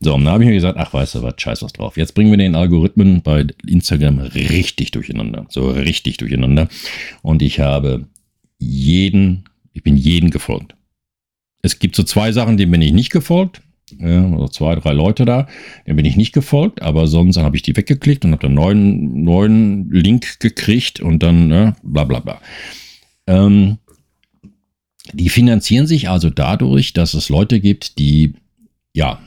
[0.00, 1.98] So, und dann habe ich mir gesagt, ach, weißt du was, scheiß was drauf.
[1.98, 5.44] Jetzt bringen wir den Algorithmen bei Instagram richtig durcheinander.
[5.50, 6.68] So richtig durcheinander.
[7.20, 8.06] Und ich habe
[8.58, 10.74] jeden, ich bin jeden gefolgt
[11.62, 13.62] es gibt so zwei Sachen, denen bin ich nicht gefolgt.
[13.98, 15.48] Ja, also zwei, drei Leute da,
[15.86, 19.22] denen bin ich nicht gefolgt, aber sonst habe ich die weggeklickt und habe einen neuen,
[19.22, 22.40] neuen Link gekriegt und dann ne, bla bla bla.
[23.26, 23.78] Ähm,
[25.12, 28.34] die finanzieren sich also dadurch, dass es Leute gibt, die
[28.94, 29.20] ja,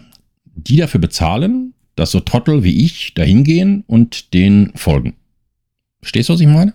[0.56, 5.16] die dafür bezahlen, dass so Trottel wie ich da hingehen und den folgen.
[6.02, 6.74] Verstehst du, was ich meine?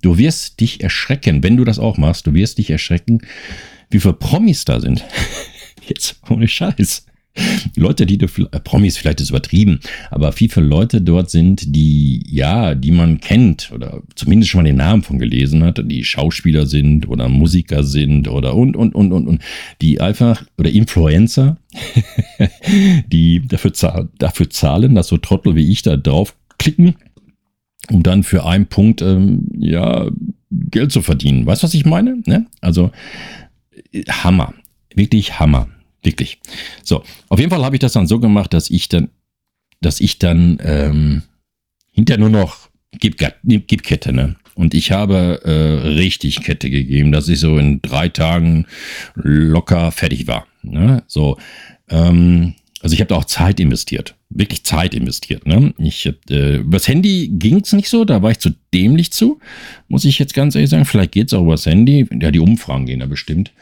[0.00, 3.22] Du wirst dich erschrecken, wenn du das auch machst, du wirst dich erschrecken,
[3.92, 5.04] wie viele Promis da sind.
[5.88, 7.06] Jetzt ohne Scheiß.
[7.76, 12.22] Leute, die du, äh, Promis vielleicht ist übertrieben, aber wie viele Leute dort sind, die,
[12.28, 16.66] ja, die man kennt oder zumindest schon mal den Namen von gelesen hat, die Schauspieler
[16.66, 19.42] sind oder Musiker sind oder und, und, und, und, und,
[19.80, 21.56] die einfach, oder Influencer,
[23.06, 26.96] die dafür, zahl, dafür zahlen, dass so Trottel wie ich da draufklicken,
[27.90, 30.10] um dann für einen Punkt, ähm, ja,
[30.50, 31.46] Geld zu verdienen.
[31.46, 32.18] Weißt du, was ich meine?
[32.26, 32.46] Ne?
[32.60, 32.90] Also,
[34.08, 34.54] Hammer.
[34.94, 35.68] Wirklich Hammer.
[36.02, 36.40] Wirklich.
[36.82, 39.08] So, auf jeden Fall habe ich das dann so gemacht, dass ich dann,
[39.80, 41.22] dass ich dann ähm,
[41.90, 44.36] hinter nur noch gib, gib Kette, ne?
[44.54, 48.66] Und ich habe äh, richtig Kette gegeben, dass ich so in drei Tagen
[49.14, 50.46] locker fertig war.
[50.62, 51.02] Ne?
[51.06, 51.38] So,
[51.88, 54.14] ähm, also ich habe da auch Zeit investiert.
[54.28, 55.46] wirklich Zeit investiert.
[55.46, 55.72] Ne?
[55.78, 59.40] Ich, äh, übers Handy ging es nicht so, da war ich zu dämlich zu,
[59.88, 60.84] muss ich jetzt ganz ehrlich sagen.
[60.84, 62.06] Vielleicht geht es auch übers Handy.
[62.20, 63.52] Ja, die Umfragen gehen da bestimmt.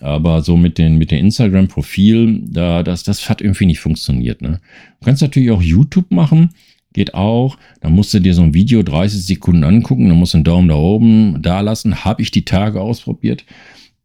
[0.00, 4.42] Aber so mit den, mit den Instagram-Profil, da, das, das hat irgendwie nicht funktioniert.
[4.42, 4.60] Ne?
[5.00, 6.50] Du kannst natürlich auch YouTube machen,
[6.92, 7.56] geht auch.
[7.80, 10.68] Da musst du dir so ein Video 30 Sekunden angucken, dann musst du einen Daumen
[10.68, 12.04] da oben da lassen.
[12.04, 13.44] Habe ich die Tage ausprobiert.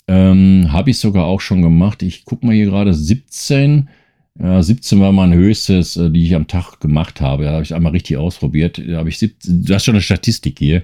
[0.08, 2.04] Ähm, Habe ich sogar auch schon gemacht.
[2.04, 3.88] Ich gucke mal hier gerade 17
[4.40, 7.44] ja, 17 war mein höchstes, äh, die ich am Tag gemacht habe.
[7.44, 8.82] Da habe ich einmal richtig ausprobiert.
[8.86, 10.84] Da habe ich 17, das ist schon eine Statistik hier.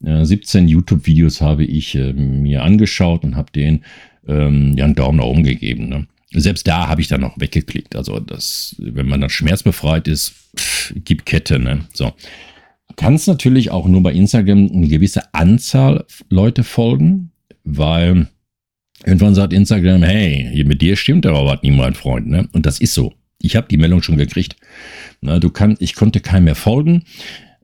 [0.00, 3.82] 17 YouTube-Videos habe ich äh, mir angeschaut und habe denen
[4.28, 5.88] ähm, ja einen Daumen nach oben gegeben.
[5.88, 6.06] Ne?
[6.32, 7.96] Selbst da habe ich dann noch weggeklickt.
[7.96, 11.58] Also das, wenn man dann schmerzbefreit ist, pff, gibt Kette.
[11.58, 11.86] Ne?
[11.92, 12.12] So.
[12.96, 17.30] Kannst natürlich auch nur bei Instagram eine gewisse Anzahl Leute folgen,
[17.64, 18.28] weil
[19.04, 22.28] Irgendwann sagt Instagram, hey, mit dir stimmt aber was nie, mein Freund.
[22.28, 22.48] Ne?
[22.52, 23.12] Und das ist so.
[23.40, 24.56] Ich habe die Meldung schon gekriegt.
[25.20, 27.04] Na, du kann, ich konnte keinem mehr folgen.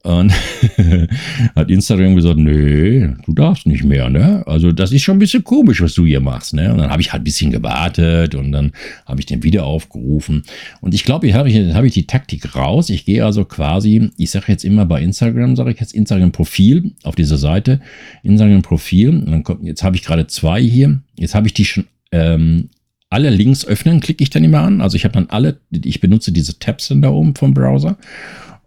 [0.03, 0.33] Und
[1.55, 4.43] hat Instagram gesagt, nee, du darfst nicht mehr, ne?
[4.47, 6.73] Also das ist schon ein bisschen komisch, was du hier machst, ne?
[6.73, 8.73] Und dann habe ich halt ein bisschen gewartet und dann
[9.07, 10.43] habe ich den wieder aufgerufen.
[10.81, 12.91] Und ich glaube, hier habe ich, hab ich die Taktik raus.
[12.91, 17.15] Ich gehe also quasi, ich sage jetzt immer bei Instagram, sage ich jetzt Instagram-Profil auf
[17.15, 17.81] dieser Seite,
[18.25, 19.09] Instagram-Profil.
[19.11, 21.01] Und dann kommt, jetzt habe ich gerade zwei hier.
[21.17, 22.71] Jetzt habe ich die schon ähm,
[23.09, 24.81] alle Links öffnen, klicke ich dann immer an.
[24.81, 27.99] Also ich habe dann alle, ich benutze diese Tabs dann da oben vom Browser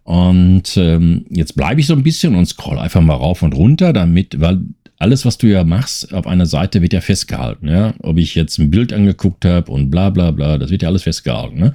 [0.06, 3.92] und ähm, jetzt bleibe ich so ein bisschen und scroll einfach mal rauf und runter,
[3.92, 4.62] damit, weil
[5.00, 7.68] alles, was du ja machst, auf einer Seite wird ja festgehalten.
[7.68, 7.96] Ja?
[8.04, 11.04] Ob ich jetzt ein Bild angeguckt habe und bla bla bla, das wird ja alles
[11.04, 11.60] festgehalten.
[11.60, 11.74] Ne?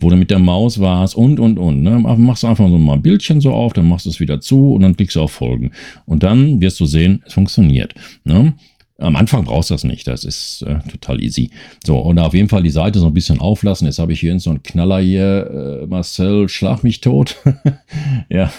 [0.00, 1.82] Wo du mit der Maus warst und und und.
[1.84, 1.98] Ne?
[2.00, 4.72] Machst du einfach so mal ein Bildchen so auf, dann machst du es wieder zu
[4.72, 5.70] und dann klickst du auf Folgen.
[6.04, 7.94] Und dann wirst du sehen, es funktioniert.
[8.24, 8.54] Ne?
[9.00, 11.50] Am Anfang brauchst du das nicht, das ist äh, total easy.
[11.86, 13.86] So, und auf jeden Fall die Seite so ein bisschen auflassen.
[13.86, 17.36] Jetzt habe ich hier so einen Knaller hier, äh, Marcel, schlag mich tot.
[18.28, 18.50] ja,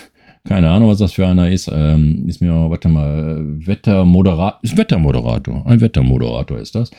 [0.48, 1.70] keine Ahnung, was das für einer ist.
[1.72, 5.68] Ähm, ist mir, warte mal, Wettermoderator, ist Wettermoderator.
[5.68, 6.90] Ein Wettermoderator ist das.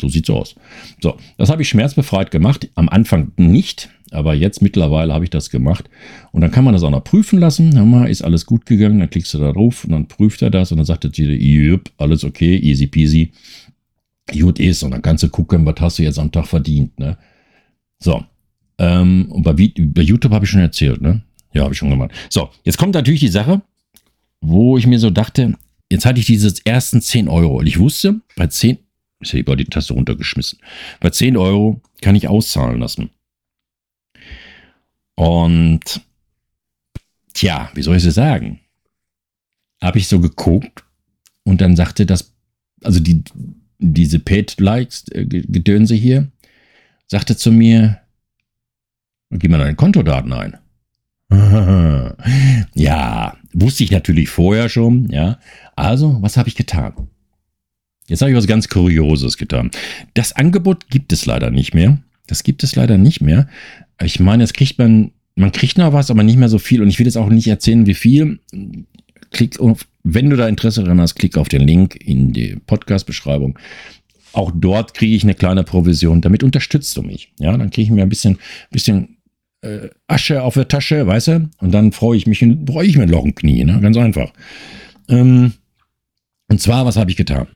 [0.02, 0.56] So sieht's aus.
[1.02, 2.70] So, das habe ich schmerzbefreit gemacht.
[2.76, 5.90] Am Anfang nicht, aber jetzt mittlerweile habe ich das gemacht.
[6.32, 7.70] Und dann kann man das auch noch prüfen lassen.
[7.90, 9.00] Mal, ist alles gut gegangen?
[9.00, 11.34] Dann klickst du da drauf und dann prüft er das und dann sagt er dir,
[11.36, 13.32] jupp, alles okay, easy peasy.
[14.32, 14.84] Gut ist.
[14.84, 16.98] Und dann kannst du gucken, was hast du jetzt am Tag verdient.
[17.00, 17.18] Ne?
[18.00, 18.24] So.
[18.80, 21.22] Ähm, und bei, bei YouTube habe ich schon erzählt, ne?
[21.54, 22.12] Ja, habe ich schon gemacht.
[22.30, 23.62] So, jetzt kommt natürlich die Sache,
[24.42, 25.56] wo ich mir so dachte,
[25.94, 28.80] Jetzt hatte ich diese ersten 10 Euro und ich wusste, bei 10,
[29.20, 30.58] ich habe über die Taste runtergeschmissen,
[31.00, 33.12] bei 10 Euro kann ich auszahlen lassen.
[35.14, 36.02] Und
[37.36, 38.60] tja, wie soll ich es sagen?
[39.84, 40.84] Habe ich so geguckt
[41.44, 42.34] und dann sagte das,
[42.84, 43.24] also die,
[43.78, 46.32] diese Paid-Likes-Gedönse hier,
[47.06, 48.02] sagte zu mir,
[49.30, 50.58] gib mal deine Kontodaten ein.
[52.74, 55.40] ja, wusste ich natürlich vorher schon, ja.
[55.76, 56.94] Also, was habe ich getan?
[58.08, 59.72] Jetzt habe ich was ganz Kurioses getan.
[60.14, 62.00] Das Angebot gibt es leider nicht mehr.
[62.28, 63.48] Das gibt es leider nicht mehr.
[64.02, 66.82] Ich meine, jetzt kriegt man, man kriegt noch was, aber nicht mehr so viel.
[66.82, 68.40] Und ich will jetzt auch nicht erzählen, wie viel.
[69.32, 73.58] Klick auf, wenn du da Interesse dran hast, klick auf den Link in die Podcast-Beschreibung.
[74.34, 76.22] Auch dort kriege ich eine kleine Provision.
[76.22, 77.32] Damit unterstützt du mich.
[77.40, 78.38] Ja, dann kriege ich mir ein bisschen,
[78.70, 79.18] bisschen
[79.64, 81.50] äh, Asche auf der Tasche, weißt du?
[81.60, 83.80] Und dann freue ich mich und freue ich mir ein Loch im Knie, ne?
[83.82, 84.32] Ganz einfach.
[85.10, 85.54] Ähm,
[86.50, 87.48] und zwar, was habe ich getan?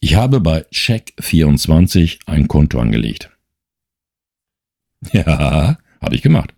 [0.00, 3.30] Ich habe bei Check24 ein Konto angelegt.
[5.12, 6.54] Ja, habe ich gemacht.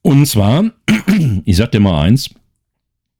[0.00, 0.70] Und zwar,
[1.44, 2.30] ich sag dir mal eins,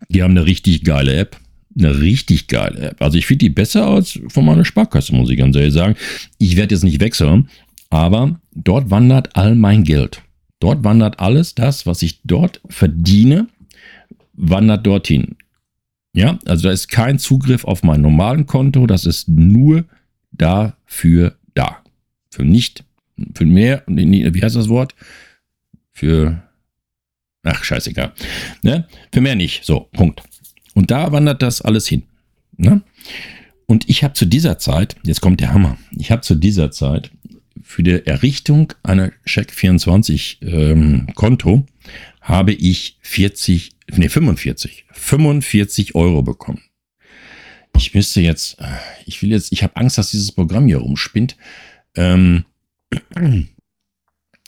[0.08, 1.38] die haben eine richtig geile App.
[1.78, 3.02] Eine richtig geile App.
[3.02, 5.96] Also ich finde die besser als von meiner Sparkasse, muss ich ganz ehrlich sagen.
[6.38, 7.50] Ich werde jetzt nicht wechseln,
[7.90, 10.22] aber dort wandert all mein Geld.
[10.60, 13.48] Dort wandert alles das, was ich dort verdiene,
[14.32, 15.36] wandert dorthin.
[16.12, 19.84] Ja, also da ist kein Zugriff auf mein normalen Konto, das ist nur
[20.32, 21.78] dafür da.
[22.30, 22.84] Für nicht,
[23.34, 24.94] für mehr, wie heißt das Wort?
[25.92, 26.42] Für,
[27.42, 28.12] ach, scheißegal.
[28.62, 28.86] Ne?
[29.12, 29.64] Für mehr nicht.
[29.64, 30.22] So, Punkt.
[30.74, 32.04] Und da wandert das alles hin.
[32.56, 32.82] Ne?
[33.66, 37.10] Und ich habe zu dieser Zeit, jetzt kommt der Hammer, ich habe zu dieser Zeit
[37.62, 41.66] für die Errichtung einer Check24 ähm, Konto
[42.20, 46.62] habe ich 40, nee, 45, 45 Euro bekommen.
[47.76, 48.58] Ich müsste jetzt,
[49.06, 51.36] ich will jetzt, ich habe Angst, dass dieses Programm hier rumspinnt.
[51.94, 52.44] Ähm,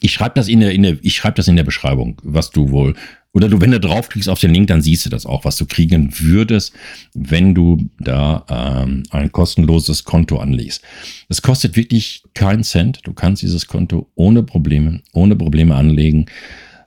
[0.00, 2.70] ich schreibe das in der, in der, ich schreibe das in der Beschreibung, was du
[2.70, 2.94] wohl,
[3.34, 5.66] oder du, wenn du draufklickst auf den Link, dann siehst du das auch, was du
[5.66, 6.74] kriegen würdest,
[7.14, 8.44] wenn du da
[8.84, 10.82] ähm, ein kostenloses Konto anlegst.
[11.28, 13.00] Das kostet wirklich keinen Cent.
[13.04, 16.26] Du kannst dieses Konto ohne Probleme, ohne Probleme anlegen.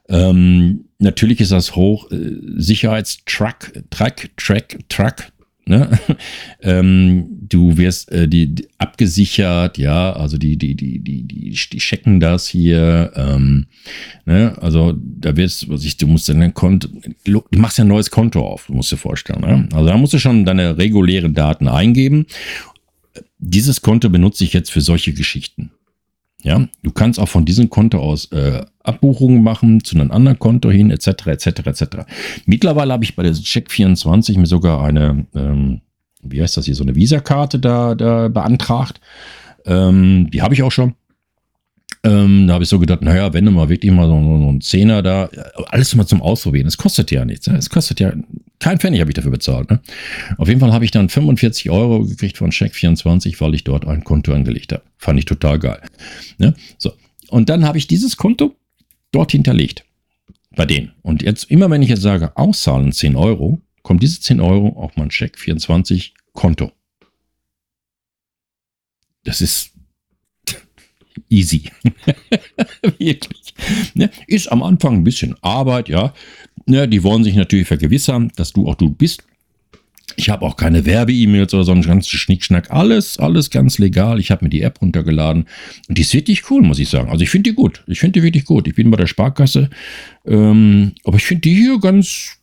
[0.08, 2.16] Ähm, natürlich ist das hoch äh,
[2.56, 5.32] Sicherheitstruck, Track, Track, Track,
[5.68, 5.90] Ne?
[6.62, 11.78] ähm, du wirst äh, die, die, abgesichert, ja, also die, die, die, die, die, die
[11.78, 13.12] checken das hier.
[13.16, 13.66] Ähm,
[14.26, 14.56] ne?
[14.60, 16.88] Also da wirst was ich, du musst dann ein Konto,
[17.24, 19.40] du machst ja ein neues Konto auf, du musst dir vorstellen.
[19.40, 19.68] Ne?
[19.72, 22.26] Also da musst du schon deine regulären Daten eingeben.
[23.38, 25.72] Dieses Konto benutze ich jetzt für solche Geschichten.
[26.42, 30.70] Ja, du kannst auch von diesem Konto aus äh, Abbuchungen machen zu einem anderen Konto
[30.70, 31.84] hin, etc., etc., etc.
[32.44, 35.80] Mittlerweile habe ich bei der Check24 mir sogar eine, ähm,
[36.22, 39.00] wie heißt das hier, so eine Visa-Karte da, da beantragt.
[39.64, 40.94] Ähm, die habe ich auch schon.
[42.06, 44.60] Ähm, da habe ich so gedacht, naja, wenn du mal wirklich mal so, so einen
[44.60, 45.28] Zehner da,
[45.70, 47.48] alles mal zum Ausprobieren, das kostet ja nichts.
[47.48, 48.12] Es kostet ja,
[48.60, 49.68] kein Pfennig habe ich dafür bezahlt.
[49.70, 49.80] Ne?
[50.38, 54.04] Auf jeden Fall habe ich dann 45 Euro gekriegt von Check24, weil ich dort ein
[54.04, 54.84] Konto angelegt habe.
[54.98, 55.80] Fand ich total geil.
[56.38, 56.54] Ne?
[56.78, 56.92] So.
[57.28, 58.54] Und dann habe ich dieses Konto
[59.10, 59.84] dort hinterlegt.
[60.54, 60.92] Bei denen.
[61.02, 64.96] Und jetzt, immer wenn ich jetzt sage, auszahlen 10 Euro, kommt diese 10 Euro auf
[64.96, 66.70] mein Check24 Konto.
[69.24, 69.75] Das ist
[71.28, 71.64] easy.
[72.82, 73.54] Wirklich.
[73.94, 74.10] Ne?
[74.26, 76.12] Ist am Anfang ein bisschen Arbeit, ja.
[76.66, 76.88] Ne?
[76.88, 79.24] Die wollen sich natürlich vergewissern, dass du auch du bist.
[80.18, 82.70] Ich habe auch keine Werbe-E-Mails oder so einen ganzen Schnickschnack.
[82.70, 84.18] Alles, alles ganz legal.
[84.18, 85.44] Ich habe mir die App runtergeladen.
[85.88, 87.10] Und die ist wirklich cool, muss ich sagen.
[87.10, 87.84] Also ich finde die gut.
[87.86, 88.66] Ich finde die wirklich gut.
[88.66, 89.68] Ich bin bei der Sparkasse.
[90.24, 92.38] Ähm, aber ich finde die hier ganz,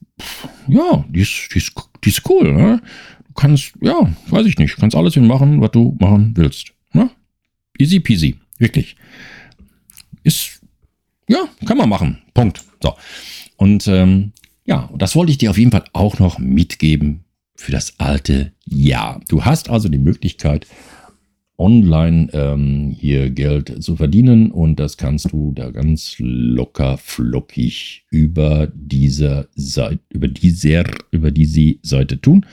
[0.67, 2.53] ja, die ist, die ist, die ist cool.
[2.53, 2.81] Ne?
[3.27, 6.73] Du kannst, ja, weiß ich nicht, kannst alles machen, was du machen willst.
[6.91, 7.09] Ne?
[7.79, 8.35] Easy peasy.
[8.63, 8.95] Wirklich.
[10.23, 10.61] Ist,
[11.27, 12.19] ja, kann man machen.
[12.33, 12.63] Punkt.
[12.81, 12.93] So.
[13.57, 14.31] Und ähm,
[14.63, 17.25] ja, das wollte ich dir auf jeden Fall auch noch mitgeben
[17.57, 19.19] für das alte Jahr.
[19.27, 20.65] Du hast also die Möglichkeit,
[21.57, 28.71] online ähm, hier Geld zu verdienen und das kannst du da ganz locker flockig über
[28.73, 32.45] diese Seite, über dieser, über diese Seite tun.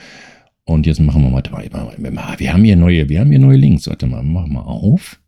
[0.65, 3.87] Und jetzt machen wir, mal, wir haben hier neue, wir haben hier neue Links.
[3.87, 5.20] Warte mal, mach mal auf.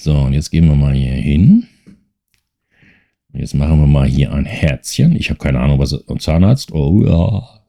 [0.00, 1.66] So, und jetzt gehen wir mal hier hin.
[3.32, 5.16] Jetzt machen wir mal hier ein Herzchen.
[5.16, 6.70] Ich habe keine Ahnung, was ein Zahnarzt.
[6.70, 7.60] Oh ja.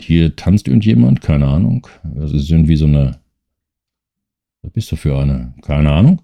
[0.00, 1.86] Hier tanzt irgendjemand, keine Ahnung.
[2.04, 3.20] Das ist irgendwie so eine.
[4.62, 5.52] Was bist du für eine?
[5.60, 6.22] Keine Ahnung.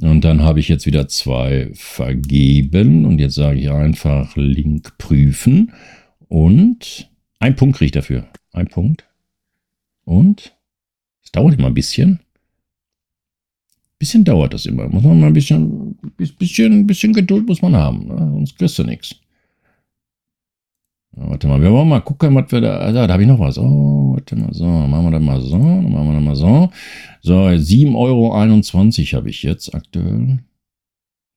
[0.00, 3.04] Und dann habe ich jetzt wieder zwei vergeben.
[3.04, 5.72] Und jetzt sage ich einfach Link prüfen.
[6.26, 8.26] Und ein Punkt kriege ich dafür.
[8.52, 9.08] Ein Punkt.
[10.04, 10.56] Und
[11.22, 12.18] es dauert immer ein bisschen
[14.02, 14.88] bisschen dauert das immer.
[14.88, 18.16] Muss man mal ein bisschen, bisschen, bisschen Geduld muss man haben, ne?
[18.18, 19.14] sonst kriegst du nichts.
[21.12, 22.78] Warte mal, wir wollen mal gucken, was wir da.
[22.78, 23.58] Also, da habe ich noch was.
[23.58, 26.70] Oh, warte mal, so, machen wir das mal so, dann machen wir das mal so.
[27.20, 30.40] So, 7,21 Euro habe ich jetzt aktuell.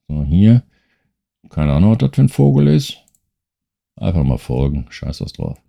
[0.08, 0.64] So, hier.
[1.50, 2.98] Keine Ahnung, was das für ein Vogel ist.
[3.96, 4.88] Einfach mal folgen.
[4.90, 5.62] Scheiß was drauf.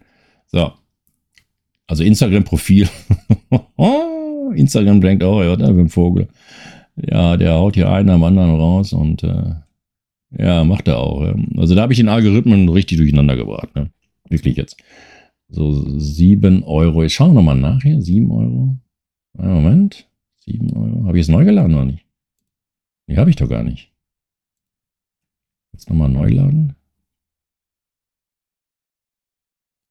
[0.46, 0.72] So.
[1.87, 2.88] Also Instagram-Profil.
[4.54, 6.28] Instagram denkt auch, ja, da für ein Vogel.
[6.96, 9.54] Ja, der haut hier einen am anderen raus und äh,
[10.38, 11.35] ja, macht er auch.
[11.56, 13.74] Also da habe ich den Algorithmen richtig durcheinander gebracht.
[13.74, 13.90] Ne?
[14.28, 14.76] Wirklich jetzt.
[15.48, 17.02] So 7 Euro.
[17.02, 18.00] Jetzt schauen nochmal nach hier.
[18.00, 18.76] 7 Euro.
[19.38, 20.09] Einen Moment.
[20.40, 21.04] 7 Euro.
[21.06, 22.04] Habe ich es neu geladen oder nicht?
[23.06, 23.92] Nee, habe ich doch gar nicht.
[25.72, 26.74] Jetzt nochmal neu laden.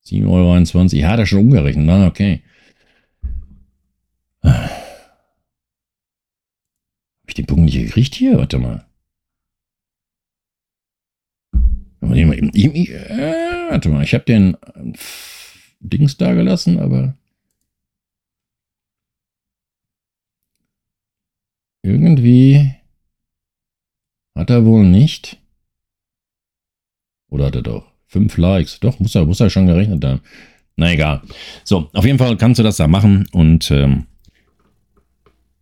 [0.06, 1.02] 7,21 Euro.
[1.02, 1.86] Ja, hat er schon umgerechnet.
[1.86, 2.42] Na, okay.
[7.26, 8.38] Hab ich den Punkt nicht gekriegt hier?
[8.38, 8.86] Warte mal.
[12.92, 14.94] Äh, warte mal, ich habe den äh,
[15.80, 17.18] Dings da gelassen, aber
[21.82, 22.76] irgendwie
[24.36, 25.42] hat er wohl nicht.
[27.32, 27.92] Oder hat er doch?
[28.06, 28.80] Fünf Likes.
[28.82, 30.22] Doch, muss er, muss er schon gerechnet haben.
[30.76, 31.24] Na egal.
[31.64, 34.06] So, auf jeden Fall kannst du das da machen und ähm,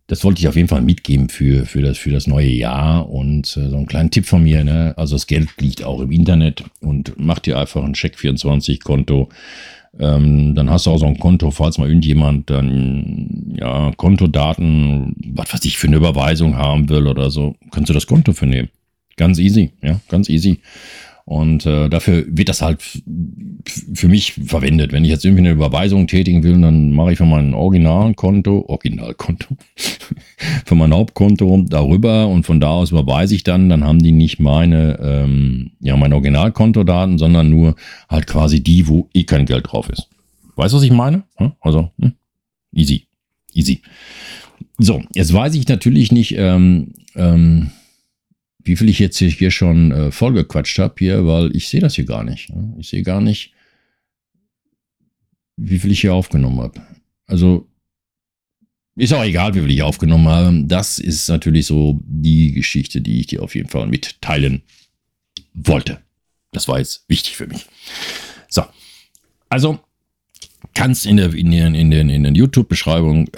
[0.06, 3.08] das wollte ich auf jeden Fall mitgeben für, für, das, für das neue Jahr.
[3.08, 4.94] Und äh, so einen kleinen Tipp von mir, ne?
[4.96, 9.28] also das Geld liegt auch im Internet und mach dir einfach ein Check24-Konto.
[9.98, 15.54] Ähm, dann hast du auch so ein Konto, falls mal irgendjemand dann ja Kontodaten, was
[15.54, 18.70] weiß ich, für eine Überweisung haben will oder so, kannst du das Konto für nehmen.
[19.16, 20.58] Ganz easy, ja, ganz easy.
[21.26, 22.82] Und äh, dafür wird das halt
[23.94, 24.92] für mich verwendet.
[24.92, 29.56] Wenn ich jetzt irgendwie eine Überweisung tätigen will, dann mache ich von meinem Originalkonto, Originalkonto,
[30.66, 33.70] von meinem Hauptkonto darüber und von da aus überweise ich dann.
[33.70, 37.74] Dann haben die nicht meine, ähm, ja, meine Originalkontodaten, sondern nur
[38.10, 40.10] halt quasi die, wo eh kein Geld drauf ist.
[40.56, 41.22] Weißt du, was ich meine?
[41.60, 42.12] Also, hm?
[42.72, 43.06] easy.
[43.54, 43.80] Easy.
[44.78, 47.70] So, jetzt weiß ich natürlich nicht, ähm, ähm,
[48.64, 52.06] wie viel ich jetzt hier schon äh, vollgequatscht habe hier, weil ich sehe das hier
[52.06, 52.50] gar nicht.
[52.50, 52.74] Ne?
[52.78, 53.52] Ich sehe gar nicht,
[55.56, 56.80] wie viel ich hier aufgenommen habe.
[57.26, 57.68] Also
[58.96, 60.64] ist auch egal, wie viel ich aufgenommen habe.
[60.66, 64.62] Das ist natürlich so die Geschichte, die ich dir auf jeden Fall mitteilen
[65.52, 66.00] wollte.
[66.52, 67.66] Das war jetzt wichtig für mich.
[68.48, 68.64] So,
[69.48, 69.80] also
[70.74, 73.28] kannst in der, in den, in den, in den YouTube-Beschreibung,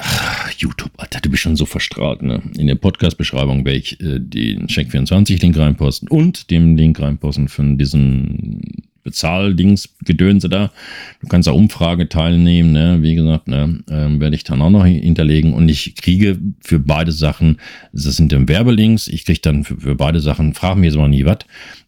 [0.61, 2.43] YouTube, Alter, du bist schon so verstrahlt, ne?
[2.57, 8.87] In der Podcast-Beschreibung werde ich äh, den Check24-Link reinposten und den Link reinposten von diesen
[9.07, 10.73] Bezahldings, Gedönse da.
[11.21, 12.99] Du kannst da Umfrage teilnehmen, ne?
[13.03, 13.85] wie gesagt, ne?
[13.89, 15.55] ähm, werde ich dann auch noch hinterlegen.
[15.55, 17.59] Und ich kriege für beide Sachen,
[17.93, 21.09] das sind dann Werbelinks, ich kriege dann für, für, beide Sachen, frag mir jetzt mal
[21.09, 21.39] nie was.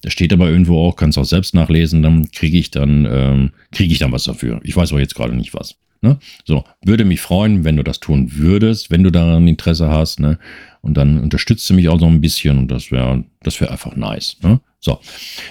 [0.03, 3.93] Da steht aber irgendwo auch, kannst auch selbst nachlesen, dann kriege ich dann, ähm, kriege
[3.93, 4.61] ich dann was dafür.
[4.63, 5.75] Ich weiß aber jetzt gerade nicht was.
[6.01, 6.19] Ne?
[6.45, 10.39] So, würde mich freuen, wenn du das tun würdest, wenn du daran Interesse hast, ne?
[10.81, 13.97] Und dann unterstützt du mich auch so ein bisschen und das wäre, das wäre einfach
[13.97, 14.37] nice.
[14.43, 14.61] Ne?
[14.81, 15.01] So,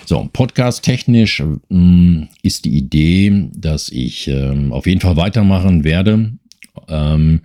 [0.06, 6.32] so podcast-technisch ähm, ist die Idee, dass ich ähm, auf jeden Fall weitermachen werde.
[6.88, 7.42] Ähm,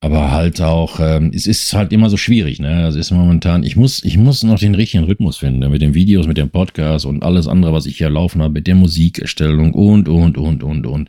[0.00, 2.86] aber halt auch, ähm, es ist halt immer so schwierig, ne?
[2.86, 5.70] Es ist momentan, ich muss, ich muss noch den richtigen Rhythmus finden, ne?
[5.70, 8.66] mit den Videos, mit dem Podcast und alles andere, was ich hier laufen habe, mit
[8.66, 11.08] der Musikerstellung und, und, und, und, und.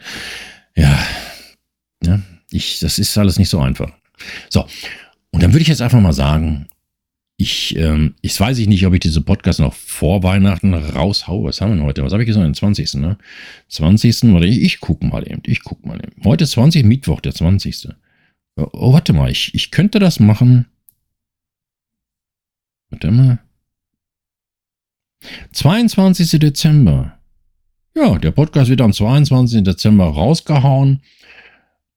[0.78, 1.06] Ja,
[2.04, 2.22] ja,
[2.52, 3.92] ich, das ist alles nicht so einfach.
[4.50, 4.68] So,
[5.32, 6.68] und dann würde ich jetzt einfach mal sagen,
[7.40, 11.48] ich, ähm, ich weiß ich nicht, ob ich diese Podcast noch vor Weihnachten raushaue.
[11.48, 12.04] Was haben wir denn heute?
[12.04, 12.46] Was habe ich gesagt?
[12.46, 12.96] Den 20.
[12.96, 13.18] Ne?
[13.70, 14.24] 20.
[14.24, 15.44] Oder ich, ich gucke mal eben.
[15.46, 16.24] Ich gucke mal eben.
[16.24, 16.84] Heute ist 20.
[16.84, 17.90] Mittwoch, der 20.
[18.56, 19.30] Oh, oh, warte mal.
[19.30, 20.66] Ich, ich könnte das machen.
[22.90, 23.40] Warte mal.
[25.52, 26.40] 22.
[26.40, 27.17] Dezember.
[27.98, 29.64] Ja, der Podcast wird am 22.
[29.64, 31.02] Dezember rausgehauen.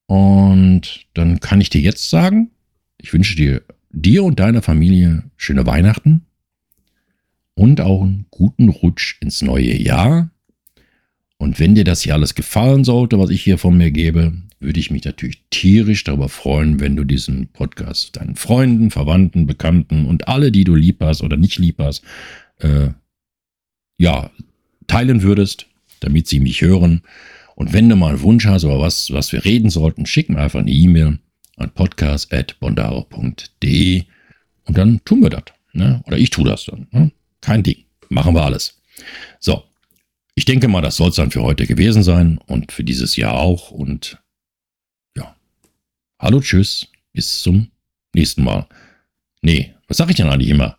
[0.07, 2.49] Und dann kann ich dir jetzt sagen,
[2.97, 6.25] ich wünsche dir dir und deiner Familie schöne Weihnachten
[7.53, 10.31] und auch einen guten Rutsch ins neue Jahr.
[11.37, 14.79] Und wenn dir das hier alles gefallen sollte, was ich hier von mir gebe, würde
[14.79, 20.27] ich mich natürlich tierisch darüber freuen, wenn du diesen Podcast deinen Freunden, Verwandten, Bekannten und
[20.27, 22.03] alle, die du lieb hast oder nicht lieb hast,
[22.57, 22.89] äh,
[23.99, 24.31] ja,
[24.87, 25.67] teilen würdest,
[26.01, 27.01] damit sie mich hören.
[27.55, 30.39] Und wenn du mal einen Wunsch hast oder was, was wir reden sollten, schick mir
[30.39, 31.19] einfach eine E-Mail
[31.57, 34.03] an podcast.bondaro.de
[34.65, 35.43] und dann tun wir das.
[35.73, 36.03] Ne?
[36.05, 36.87] Oder ich tue das dann.
[36.91, 37.11] Ne?
[37.39, 37.85] Kein Ding.
[38.09, 38.81] Machen wir alles.
[39.39, 39.63] So.
[40.33, 43.33] Ich denke mal, das soll es dann für heute gewesen sein und für dieses Jahr
[43.33, 43.71] auch.
[43.71, 44.17] Und
[45.15, 45.35] ja.
[46.19, 46.87] Hallo, tschüss.
[47.13, 47.71] Bis zum
[48.13, 48.67] nächsten Mal.
[49.41, 50.77] Nee, was sage ich denn eigentlich immer?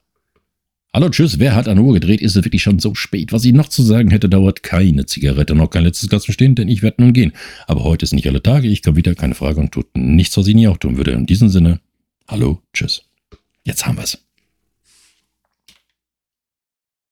[0.95, 2.21] Hallo, tschüss, wer hat an Uhr gedreht?
[2.21, 3.33] Ist es wirklich schon so spät?
[3.33, 6.69] Was ich noch zu sagen hätte, dauert keine Zigarette, noch kein letztes Glas verstehen, denn
[6.69, 7.33] ich werde nun gehen.
[7.67, 10.47] Aber heute ist nicht alle Tage, ich komme wieder, keine Frage und tut nichts, was
[10.47, 11.13] ich nie auch tun würde.
[11.13, 11.81] In diesem Sinne,
[12.29, 13.05] hallo, tschüss.
[13.65, 14.22] Jetzt haben wir's.